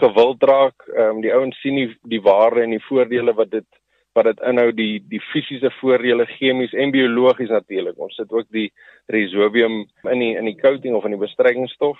gewild 0.00 0.42
raak. 0.42 0.74
Ehm 0.88 1.16
um, 1.16 1.20
die 1.20 1.34
ouens 1.34 1.60
sien 1.60 1.74
die 1.74 1.96
die 2.02 2.22
waarde 2.22 2.62
en 2.62 2.70
die 2.70 2.86
voordele 2.88 3.34
wat 3.34 3.50
dit 3.50 3.66
wat 4.14 4.24
dit 4.24 4.40
inhou 4.40 4.72
die 4.72 5.02
die 5.10 5.20
fisiese 5.20 5.70
voordele 5.80 6.26
chemies 6.26 6.72
en 6.72 6.90
biologies 6.90 7.50
natuurlik. 7.50 7.98
Ons 7.98 8.14
sit 8.14 8.32
ook 8.32 8.46
die 8.50 8.70
rhizobium 9.06 9.84
in 10.10 10.18
die 10.18 10.34
in 10.36 10.44
die 10.44 10.60
coating 10.60 10.94
of 10.94 11.04
in 11.04 11.16
die 11.16 11.24
bestrykingstof. 11.26 11.98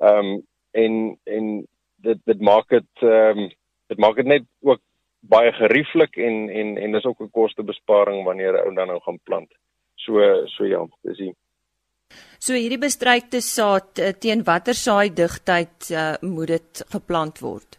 Ehm 0.00 0.18
um, 0.18 0.42
en 0.72 1.18
en 1.24 1.66
dit 1.96 2.18
dit 2.24 2.40
maak 2.40 2.68
dit 2.68 3.02
ehm 3.02 3.38
um, 3.38 3.50
dit 3.88 3.98
maak 3.98 4.16
dit 4.16 4.26
net 4.26 4.44
ook 4.60 4.80
baie 5.20 5.52
gerieflik 5.52 6.16
en 6.16 6.48
en 6.50 6.76
en 6.78 6.92
dis 6.92 7.04
ook 7.04 7.20
'n 7.20 7.30
kostebesparing 7.30 8.24
wanneer 8.24 8.52
'n 8.52 8.66
ou 8.66 8.74
dan 8.74 8.88
nou 8.88 9.00
gaan 9.00 9.20
plant. 9.22 9.52
So 10.04 10.46
so 10.56 10.64
ja, 10.64 10.82
dis 11.04 11.18
die 11.18 11.32
So 12.42 12.56
hierdie 12.58 12.80
bestrykte 12.82 13.38
saad 13.44 14.00
eh, 14.02 14.14
teen 14.18 14.42
watter 14.46 14.74
saaidigtheid 14.74 15.92
uh, 15.94 16.16
moet 16.26 16.50
dit 16.56 16.82
geplant 16.90 17.38
word? 17.44 17.78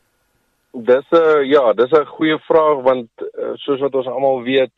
Dis 0.74 1.10
'n 1.12 1.20
uh, 1.20 1.42
ja, 1.46 1.74
dis 1.74 1.92
'n 1.92 2.06
goeie 2.16 2.38
vraag 2.48 2.80
want 2.88 3.12
uh, 3.22 3.54
soos 3.66 3.84
wat 3.84 3.96
ons 3.96 4.08
almal 4.08 4.42
weet, 4.48 4.72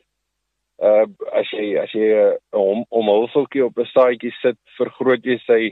uh 0.82 1.06
as 1.32 1.48
jy 1.54 1.78
as 1.80 1.92
jy 1.94 2.08
'n 2.12 2.34
uh, 2.34 2.60
om, 2.60 2.84
omhulseltjie 2.90 3.64
op 3.64 3.78
'n 3.78 3.92
saadjie 3.94 4.32
sit, 4.42 4.58
vergroot 4.76 5.24
jy 5.24 5.38
sy 5.46 5.62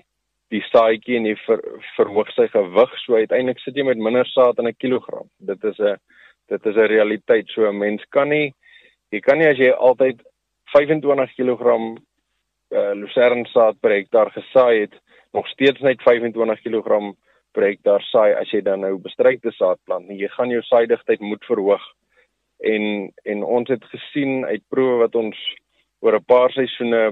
die 0.54 0.62
saadjie 0.70 1.16
en 1.18 1.26
jy 1.26 1.36
ver, 1.46 1.60
verhoog 1.96 2.30
sy 2.36 2.46
gewig, 2.48 2.92
so 3.02 3.18
uiteindelik 3.18 3.58
sit 3.60 3.76
jy 3.76 3.84
met 3.84 3.98
minder 3.98 4.26
saad 4.26 4.58
in 4.58 4.68
'n 4.68 4.78
kilogram. 4.78 5.26
Dit 5.40 5.64
is 5.64 5.78
'n 5.80 5.98
dit 6.48 6.66
is 6.66 6.76
'n 6.76 6.92
realiteit. 6.94 7.46
So 7.48 7.66
'n 7.66 7.78
mens 7.78 8.02
kan 8.10 8.28
nie 8.28 8.54
jy 9.10 9.20
kan 9.20 9.38
nie 9.38 9.50
as 9.50 9.58
jy 9.58 9.70
altyd 9.70 10.22
25 10.74 11.34
kg 11.38 11.64
uh, 12.74 12.92
lucerne 12.98 13.46
saad 13.52 13.78
per 13.80 13.94
hektaar 13.94 14.30
gesaai 14.34 14.80
het, 14.80 14.94
nog 15.32 15.46
steeds 15.48 15.80
net 15.80 16.02
25 16.02 16.62
kg 16.66 17.14
per 17.54 17.68
hektaar 17.68 18.02
saai 18.10 18.34
as 18.34 18.50
jy 18.50 18.60
dan 18.66 18.82
nou 18.82 18.96
bestrykte 19.02 19.52
saad 19.54 19.78
plant 19.86 20.08
nie. 20.08 20.18
Jy 20.18 20.30
gaan 20.34 20.50
jou 20.50 20.62
saaidigtheid 20.66 21.22
moet 21.22 21.44
verhoog. 21.46 21.84
En 22.64 23.12
en 23.30 23.44
ons 23.44 23.70
het 23.70 23.84
gesien 23.92 24.44
uit 24.46 24.62
proewe 24.70 25.04
wat 25.04 25.14
ons 25.14 25.38
oor 26.02 26.18
'n 26.18 26.26
paar 26.26 26.50
seisoene 26.52 27.02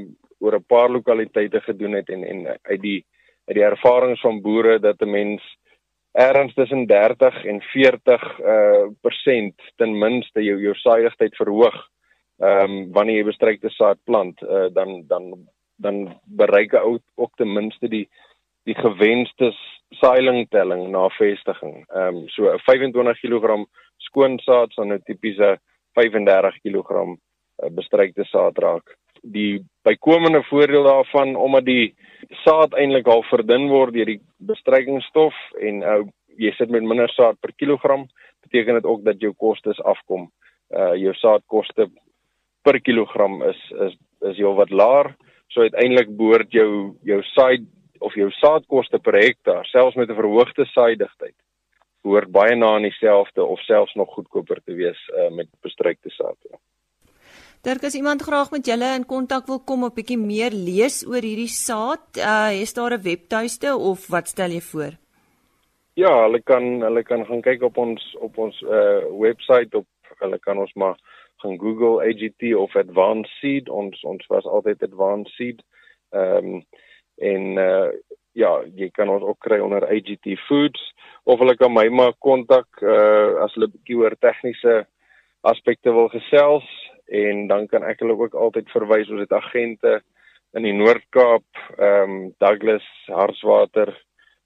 oor 0.41 0.57
'n 0.59 0.69
paar 0.69 0.91
lokaliteite 0.91 1.61
gedoen 1.61 1.93
het 1.93 2.09
en 2.09 2.25
en 2.25 2.47
uit 2.47 2.83
die 2.83 3.01
uit 3.47 3.57
die 3.57 3.65
ervarings 3.65 4.21
van 4.21 4.43
boere 4.43 4.79
dat 4.79 5.01
'n 5.03 5.11
mens 5.11 5.43
ergens 6.13 6.55
tussen 6.55 6.87
30 6.87 7.45
en 7.45 7.61
40 7.61 8.41
uh 8.41 8.87
persent 9.01 9.57
ten 9.77 9.99
minste 9.99 10.43
jou 10.43 10.59
jou 10.61 10.75
saaiigheid 10.75 11.37
verhoog. 11.37 11.92
Ehm 12.43 12.71
um, 12.71 12.93
wanneer 12.93 13.21
jy 13.21 13.25
bestrykte 13.31 13.71
saad 13.71 13.99
plant, 14.05 14.41
uh 14.43 14.69
dan 14.75 15.05
dan 15.07 15.47
dan 15.83 15.99
bereik 16.27 16.73
ou 16.75 16.99
ook 17.15 17.37
ten 17.37 17.53
minste 17.53 17.89
die 17.89 18.09
die 18.67 18.75
gewenste 18.75 19.53
saailingtelling 20.01 20.89
na 20.91 21.09
vestiging. 21.19 21.85
Ehm 21.95 22.17
um, 22.17 22.29
so 22.29 22.51
'n 22.51 22.59
25 22.59 23.21
kg 23.21 23.67
skoon 23.97 24.39
saad 24.39 24.73
sal 24.73 24.85
nou 24.85 24.99
tipiese 24.99 25.59
35 25.95 26.59
kg 26.65 27.17
bestrykte 27.71 28.25
saad 28.25 28.59
raak. 28.59 28.97
Die 29.23 29.63
bykomende 29.87 30.43
voordeel 30.43 30.83
daarvan 30.83 31.37
omdat 31.37 31.65
die 31.65 31.95
saad 32.45 32.75
eintlik 32.75 33.07
al 33.07 33.23
verdun 33.23 33.69
word 33.69 33.95
deur 33.95 34.07
die 34.07 34.21
bestrykingstof 34.39 35.35
en 35.61 35.83
uh, 35.83 36.03
jy 36.37 36.51
sit 36.57 36.71
met 36.71 36.83
minder 36.83 37.11
saad 37.13 37.39
per 37.41 37.53
kilogram, 37.57 38.07
beteken 38.43 38.75
dit 38.75 38.85
ook 38.85 39.05
dat 39.05 39.21
jou 39.21 39.33
kostes 39.37 39.81
afkom. 39.83 40.31
Uh 40.73 40.95
jou 40.97 41.13
saadkoste 41.15 41.91
per 42.63 42.81
kilogram 42.81 43.43
is 43.43 43.61
is 43.87 43.95
is 44.31 44.37
heelwat 44.37 44.71
laer. 44.71 45.15
So 45.53 45.61
uiteindelik 45.61 46.17
behoort 46.17 46.51
jou 46.51 46.97
jou 47.05 47.23
saai 47.35 47.67
of 48.01 48.15
jou 48.19 48.31
saadkoste 48.41 48.99
per 48.99 49.15
hektaar, 49.15 49.67
selfs 49.71 49.97
met 49.97 50.11
'n 50.11 50.19
verhoogde 50.19 50.67
saaidigtheid, 50.67 51.39
behoort 52.03 52.31
baie 52.33 52.57
na 52.57 52.75
aan 52.75 52.83
dieselfde 52.83 53.45
of 53.45 53.61
selfs 53.61 53.95
nog 53.95 54.09
goedkoper 54.15 54.61
te 54.65 54.75
wees 54.75 55.01
uh, 55.09 55.31
met 55.31 55.49
bestrykte 55.63 56.11
saad. 56.11 56.37
Ja. 56.51 56.59
Dirk, 57.63 57.85
as 57.85 57.95
iemand 57.95 58.23
graag 58.23 58.51
met 58.51 58.67
julle 58.67 58.95
in 58.95 59.05
kontak 59.07 59.47
wil 59.47 59.61
kom 59.61 59.85
of 59.85 59.95
bietjie 59.95 60.19
meer 60.19 60.51
lees 60.51 61.05
oor 61.07 61.23
hierdie 61.23 61.53
saad, 61.53 62.19
uh 62.19 62.51
is 62.63 62.75
daar 62.75 62.95
'n 62.95 63.03
webtuiste 63.03 63.77
of 63.77 64.09
wat 64.09 64.29
stel 64.29 64.51
jy 64.51 64.61
voor? 64.61 64.93
Ja, 65.95 66.23
hulle 66.25 66.41
kan 66.41 66.83
hulle 66.83 67.03
kan 67.03 67.25
gaan 67.27 67.43
kyk 67.43 67.63
op 67.63 67.77
ons 67.77 68.17
op 68.19 68.39
ons 68.39 68.63
uh 68.63 69.05
webwerf 69.21 69.75
op 69.75 69.87
hulle 70.19 70.39
kan 70.39 70.59
ons 70.59 70.73
maar 70.75 70.97
gaan 71.43 71.59
Google 71.61 72.01
AGT 72.07 72.55
of 72.55 72.75
Advanced 72.79 73.35
Seed. 73.41 73.69
Ons 73.69 74.03
ons 74.07 74.27
was 74.33 74.47
altyd 74.47 74.83
Advanced 74.83 75.35
Seed. 75.37 75.63
Ehm 76.15 76.55
um, 76.55 76.65
en 77.23 77.45
uh 77.59 77.91
ja, 78.33 78.51
jy 78.75 78.89
kan 78.97 79.11
ons 79.13 79.23
ook 79.23 79.43
kry 79.45 79.59
onder 79.61 79.85
AGT 79.85 80.39
Foods. 80.47 80.81
Of 81.29 81.43
hulle 81.43 81.57
kan 81.61 81.73
my 81.73 81.89
maar 81.93 82.15
kontak 82.19 82.81
uh 82.83 83.43
as 83.45 83.55
hulle 83.55 83.69
bietjie 83.75 83.99
oor 84.01 84.17
tegniese 84.21 84.87
aspekte 85.43 85.93
wil 85.93 86.09
gesels. 86.15 86.69
En 87.13 87.47
dan 87.51 87.67
kan 87.69 87.85
ek 87.85 88.01
hulle 88.01 88.17
ook 88.17 88.35
altyd 88.35 88.71
verwys 88.73 89.11
ons 89.11 89.21
het 89.21 89.35
agente 89.37 90.01
in 90.57 90.67
die 90.69 90.77
Noord-Kaap, 90.77 91.61
ehm 91.79 92.11
um, 92.11 92.17
Douglas, 92.41 92.87
Hartswater, 93.09 93.93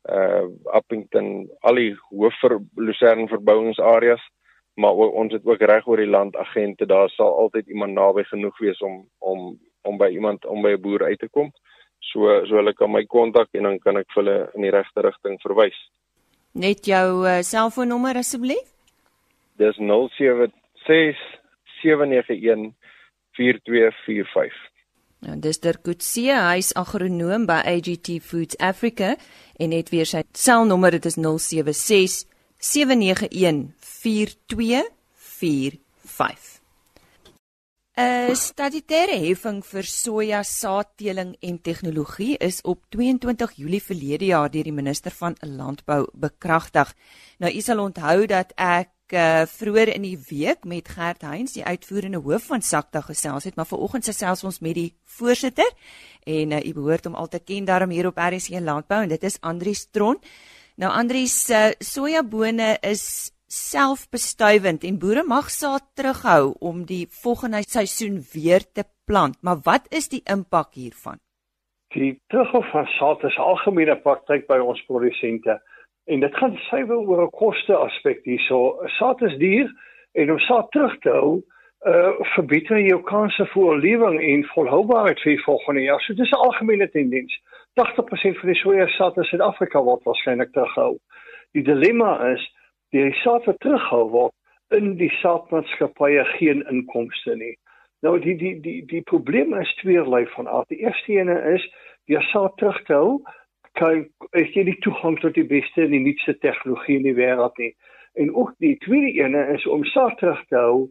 uh 0.08 0.46
Appington, 0.78 1.48
al 1.60 1.80
die 1.80 1.92
hoofver 2.10 2.58
Lucerne 2.78 3.26
verbouingsareas, 3.28 4.22
maar 4.76 4.92
ook, 4.92 5.14
ons 5.14 5.32
het 5.32 5.44
ook 5.44 5.60
reg 5.60 5.86
oor 5.86 5.96
die 5.96 6.10
land 6.10 6.36
agente. 6.36 6.86
Daar 6.86 7.08
sal 7.10 7.38
altyd 7.38 7.66
iemand 7.66 7.92
naby 7.92 8.22
genoeg 8.28 8.58
wees 8.58 8.80
om 8.80 9.08
om 9.18 9.58
om 9.82 9.96
by 9.96 10.08
iemand 10.12 10.44
om 10.46 10.62
by 10.62 10.74
'n 10.74 10.80
boer 10.80 11.04
uit 11.04 11.18
te 11.18 11.28
kom. 11.28 11.52
So 12.00 12.44
so 12.46 12.56
hulle 12.56 12.74
kan 12.74 12.90
my 12.90 13.04
kontak 13.04 13.48
en 13.52 13.62
dan 13.62 13.78
kan 13.78 13.96
ek 13.96 14.10
hulle 14.14 14.50
in 14.54 14.62
die 14.62 14.70
regte 14.70 15.00
rigting 15.00 15.40
verwys. 15.40 15.78
Net 16.52 16.84
jou 16.84 17.26
uh, 17.26 17.40
selfoonnommer 17.40 18.16
asseblief. 18.16 18.68
Dis 19.56 19.76
076 19.76 21.16
791 21.82 22.72
4245. 23.30 24.52
Nou, 25.18 25.38
dis 25.40 25.60
Dirk 25.60 25.82
Coetzee, 25.82 26.32
hy's 26.32 26.74
agronoom 26.76 27.46
by 27.46 27.60
AGT 27.64 28.18
Foods 28.22 28.56
Africa 28.56 29.16
en 29.56 29.68
net 29.68 29.88
weer 29.88 30.04
sy 30.04 30.22
selnommer 30.32 30.90
dit 30.90 31.04
is 31.04 31.16
076 31.16 32.26
791 32.58 33.75
4245. 34.02 36.56
'n 37.96 38.34
Statutêre 38.36 39.14
heffing 39.16 39.62
vir 39.64 39.86
soja 39.88 40.42
saadteeling 40.44 41.30
en 41.40 41.56
tegnologie 41.64 42.34
is 42.44 42.58
op 42.60 42.82
22 42.92 43.54
Julie 43.56 43.80
verlede 43.80 44.26
jaar 44.28 44.50
deur 44.52 44.66
die 44.68 44.74
minister 44.76 45.14
van 45.16 45.32
Landbou 45.40 46.02
bekragtig. 46.12 46.90
Nou 47.40 47.48
u 47.48 47.62
sal 47.64 47.80
onthou 47.80 48.26
dat 48.28 48.50
ek 48.60 49.16
uh, 49.16 49.46
vroeër 49.48 49.94
in 49.94 50.04
die 50.04 50.18
week 50.28 50.68
met 50.68 50.90
Gert 50.92 51.24
Heinz, 51.24 51.54
die 51.56 51.64
uitvoerende 51.64 52.20
hoof 52.20 52.50
van 52.50 52.60
Sakta 52.60 53.00
gesels 53.00 53.48
het, 53.48 53.56
maar 53.56 53.70
vanoggend 53.70 54.04
gesels 54.04 54.44
ons 54.44 54.60
met 54.60 54.76
die 54.76 54.90
voorsitter 55.16 55.72
en 56.26 56.52
uh, 56.52 56.60
u 56.60 56.74
behoort 56.76 57.08
hom 57.08 57.16
al 57.16 57.30
te 57.32 57.40
ken 57.40 57.64
daarom 57.64 57.90
hier 57.90 58.10
op 58.10 58.20
RC 58.20 58.60
Landbou 58.60 59.00
en 59.02 59.08
dit 59.08 59.24
is 59.24 59.40
Andrius 59.40 59.86
Tron. 59.90 60.20
Nou 60.76 60.92
Andrius, 60.92 61.48
uh, 61.48 61.70
sojabone 61.80 62.76
is 62.84 63.32
selfbestuivend 63.46 64.84
en 64.84 64.98
boere 64.98 65.22
mag 65.24 65.50
saad 65.50 65.84
terughou 65.94 66.54
om 66.58 66.84
die 66.84 67.06
volgende 67.22 67.62
seisoen 67.62 68.18
weer 68.32 68.64
te 68.72 68.84
plant, 69.06 69.38
maar 69.42 69.62
wat 69.64 69.86
is 69.90 70.08
die 70.08 70.22
impak 70.24 70.74
hiervan? 70.74 71.18
Die 71.94 72.20
terughou 72.28 72.64
van 72.72 72.86
saad 72.98 73.24
is 73.24 73.38
algemene 73.38 73.96
praktyk 74.02 74.46
by 74.50 74.58
ons 74.58 74.82
produsente. 74.86 75.60
En 76.06 76.20
dit 76.20 76.34
gaan 76.38 76.56
suiwer 76.68 76.98
oor 76.98 77.22
'n 77.22 77.30
koste 77.30 77.74
aspek 77.74 78.24
hierso. 78.24 78.78
Saad 78.98 79.22
is 79.22 79.38
duur 79.38 79.70
en 80.12 80.30
om 80.30 80.38
saad 80.38 80.70
terug 80.70 80.98
te 80.98 81.10
hou, 81.10 81.42
uh 81.86 82.12
verbeter 82.34 82.78
jou 82.78 83.02
kanse 83.02 83.46
vir 83.46 83.62
oorlewing 83.62 84.20
en 84.20 84.44
volhoubaarheid 84.54 85.20
vir 85.20 85.42
volgende 85.44 85.82
jaar. 85.82 86.00
So 86.00 86.14
dis 86.14 86.30
'n 86.30 86.44
algemene 86.46 86.90
tendens. 86.90 87.32
80% 87.74 88.38
van 88.38 88.48
die 88.48 88.60
soja 88.60 88.86
saad 88.86 89.16
in 89.16 89.24
Suid-Afrika 89.24 89.82
word 89.82 90.02
waarskynlik 90.04 90.52
teruggehou. 90.52 90.98
Die 91.52 91.62
dilemma 91.62 92.32
is 92.32 92.52
die 93.04 93.20
saad 93.22 93.46
wat 93.48 93.60
teruggehou 93.60 94.10
word 94.10 94.34
in 94.74 94.96
die 95.00 95.12
saadmaatskappye 95.20 96.24
geen 96.36 96.64
inkomste 96.70 97.36
nie. 97.36 97.54
Nou 98.02 98.18
die 98.20 98.36
die 98.36 98.54
die 98.60 98.80
die 98.86 99.02
probleem 99.02 99.54
is 99.60 99.74
tweelei 99.80 100.26
van 100.34 100.48
aard. 100.48 100.68
Die 100.68 100.82
eerste 100.84 101.12
ene 101.12 101.36
is 101.54 101.64
die 102.10 102.20
saad 102.30 102.56
terug 102.60 102.82
te 102.86 102.94
hou 102.94 103.10
kan 103.76 104.06
is 104.40 104.54
jy 104.56 104.64
nie 104.68 104.78
toegang 104.84 105.18
tot 105.20 105.36
die 105.36 105.46
beste 105.48 105.84
en 105.84 105.92
die 105.92 106.02
nuutste 106.04 106.34
tegnologie 106.40 106.96
in 107.00 107.08
die 107.10 107.16
wêreld 107.18 107.58
nie. 107.60 107.74
En 108.16 108.32
ook 108.32 108.54
die 108.64 108.76
tweede 108.84 109.12
ene 109.20 109.42
is 109.54 109.66
om 109.68 109.84
saad 109.92 110.16
terug 110.20 110.40
te 110.48 110.56
hou, 110.56 110.86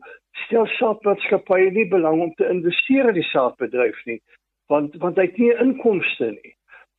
stel 0.46 0.68
saadmaatskappye 0.76 1.72
nie 1.74 1.88
belang 1.90 2.22
om 2.28 2.34
te 2.38 2.48
investeer 2.50 3.10
in 3.10 3.18
die 3.18 3.30
saadbedryf 3.32 3.98
nie, 4.06 4.20
want 4.70 4.98
want 5.02 5.18
hy 5.18 5.28
het 5.30 5.42
nie 5.42 5.54
inkomste 5.64 6.32
nie. 6.36 6.54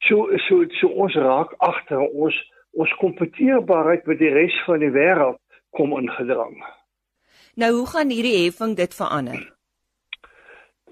So 0.09 0.27
so 0.49 0.65
so 0.81 0.91
ons 1.07 1.15
raak 1.15 1.55
agter 1.65 2.03
ons 2.03 2.37
ons 2.77 2.93
kompeteerbaarheid 3.01 4.07
met 4.07 4.19
die 4.21 4.33
res 4.33 4.57
van 4.69 4.83
die 4.85 4.93
wêreld 4.93 5.41
kom 5.77 5.95
ingedrang. 5.97 6.57
Nou 7.57 7.73
hoe 7.79 7.87
gaan 7.89 8.13
hierdie 8.13 8.37
heffing 8.45 8.77
dit 8.77 8.95
verander? 8.95 9.41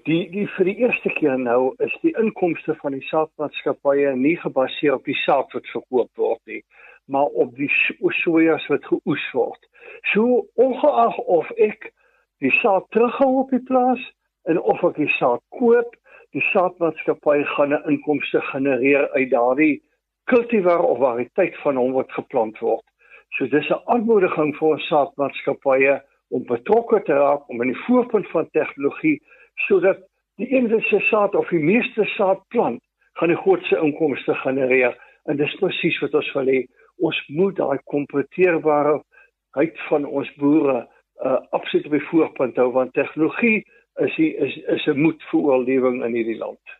Die 0.05 0.23
die 0.33 0.45
vir 0.55 0.69
die 0.69 0.77
eerste 0.81 1.11
keer 1.17 1.37
nou 1.41 1.73
is 1.85 1.93
die 2.01 2.13
inkomste 2.21 2.75
van 2.81 2.97
die 2.97 3.05
saadmaatskappye 3.09 4.15
nie 4.17 4.35
gebaseer 4.41 4.97
op 4.97 5.05
die 5.09 5.17
saad 5.23 5.53
wat 5.57 5.69
verkoop 5.73 6.21
word 6.21 6.41
nie, 6.49 6.61
maar 7.05 7.29
op 7.43 7.53
die 7.57 7.69
sojas 8.21 8.65
wat 8.69 8.85
geoes 8.89 9.25
word. 9.33 9.69
So 10.13 10.45
ongeag 10.61 11.17
of 11.37 11.49
ek 11.61 11.91
die 12.41 12.53
saad 12.61 12.89
terughou 12.93 13.31
op 13.43 13.53
die 13.53 13.63
plaas 13.69 14.01
en 14.49 14.61
of 14.61 14.81
ek 14.89 14.97
die 15.01 15.11
saad 15.17 15.41
koop, 15.57 15.93
die 16.33 16.45
saadmaatskappy 16.51 17.43
gaan 17.55 17.73
'n 17.73 17.89
inkomste 17.93 18.41
genereer 18.51 19.09
uit 19.17 19.29
daardie 19.31 19.81
kultivar 20.31 20.81
of 20.83 20.99
variëteit 20.99 21.55
van 21.63 21.77
hom 21.77 21.93
wat 21.93 22.11
geplant 22.11 22.59
word. 22.59 22.85
So 23.37 23.47
dis 23.47 23.69
'n 23.69 23.83
aanmoediging 23.85 24.55
vir 24.57 24.67
ons 24.67 24.87
saadmaatskappye 24.87 26.01
om 26.29 26.45
betrokke 26.45 27.01
te 27.03 27.13
raak 27.13 27.49
om 27.49 27.61
in 27.61 27.73
die 27.73 27.83
voorpunt 27.85 28.27
van 28.33 28.49
tegnologie 28.51 29.21
sodat 29.67 29.99
die 30.41 30.47
enigste 30.47 30.99
saad 31.09 31.35
of 31.35 31.49
die 31.49 31.63
meeste 31.63 32.05
saad 32.15 32.41
plant 32.47 32.81
gaan 33.19 33.31
die 33.31 33.43
grootste 33.43 33.77
inkomste 33.79 34.35
genereer 34.35 34.97
en 35.29 35.37
dis 35.37 35.55
presies 35.61 35.99
wat 36.03 36.17
ons 36.19 36.31
wil 36.37 36.51
hê 36.53 36.65
ons 37.07 37.21
moet 37.27 37.55
daai 37.55 37.77
kompeteerbare 37.91 38.99
heid 39.59 39.79
van 39.89 40.05
ons 40.05 40.31
boere 40.41 40.77
uh, 40.81 41.39
absoluut 41.57 41.85
op 41.85 41.97
die 41.97 42.07
voorpunt 42.09 42.59
hou 42.61 42.71
want 42.75 42.93
tegnologie 42.93 43.63
is 44.03 44.15
die, 44.19 44.33
is 44.35 44.57
is 44.75 44.87
'n 44.87 44.99
moed 44.99 45.21
vir 45.31 45.39
oorlewing 45.39 46.03
in 46.03 46.15
hierdie 46.15 46.37
land. 46.37 46.75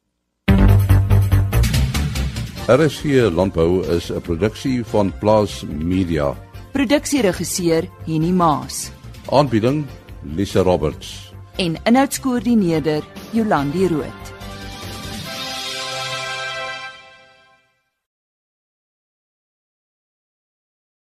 RSG 2.66 3.30
landbou 3.32 3.86
is 3.96 4.10
'n 4.12 4.20
produksie 4.20 4.84
van 4.84 5.12
Plaas 5.18 5.64
Media. 5.64 6.36
Produksieregisseur 6.72 7.88
Henny 8.04 8.30
Maas. 8.30 8.90
Aanbieding 9.30 9.86
Lisa 10.22 10.60
Roberts. 10.60 11.32
En 11.56 11.76
inhoudskoördineerder 11.84 13.02
Jolandi 13.32 13.88
Root. 13.88 14.37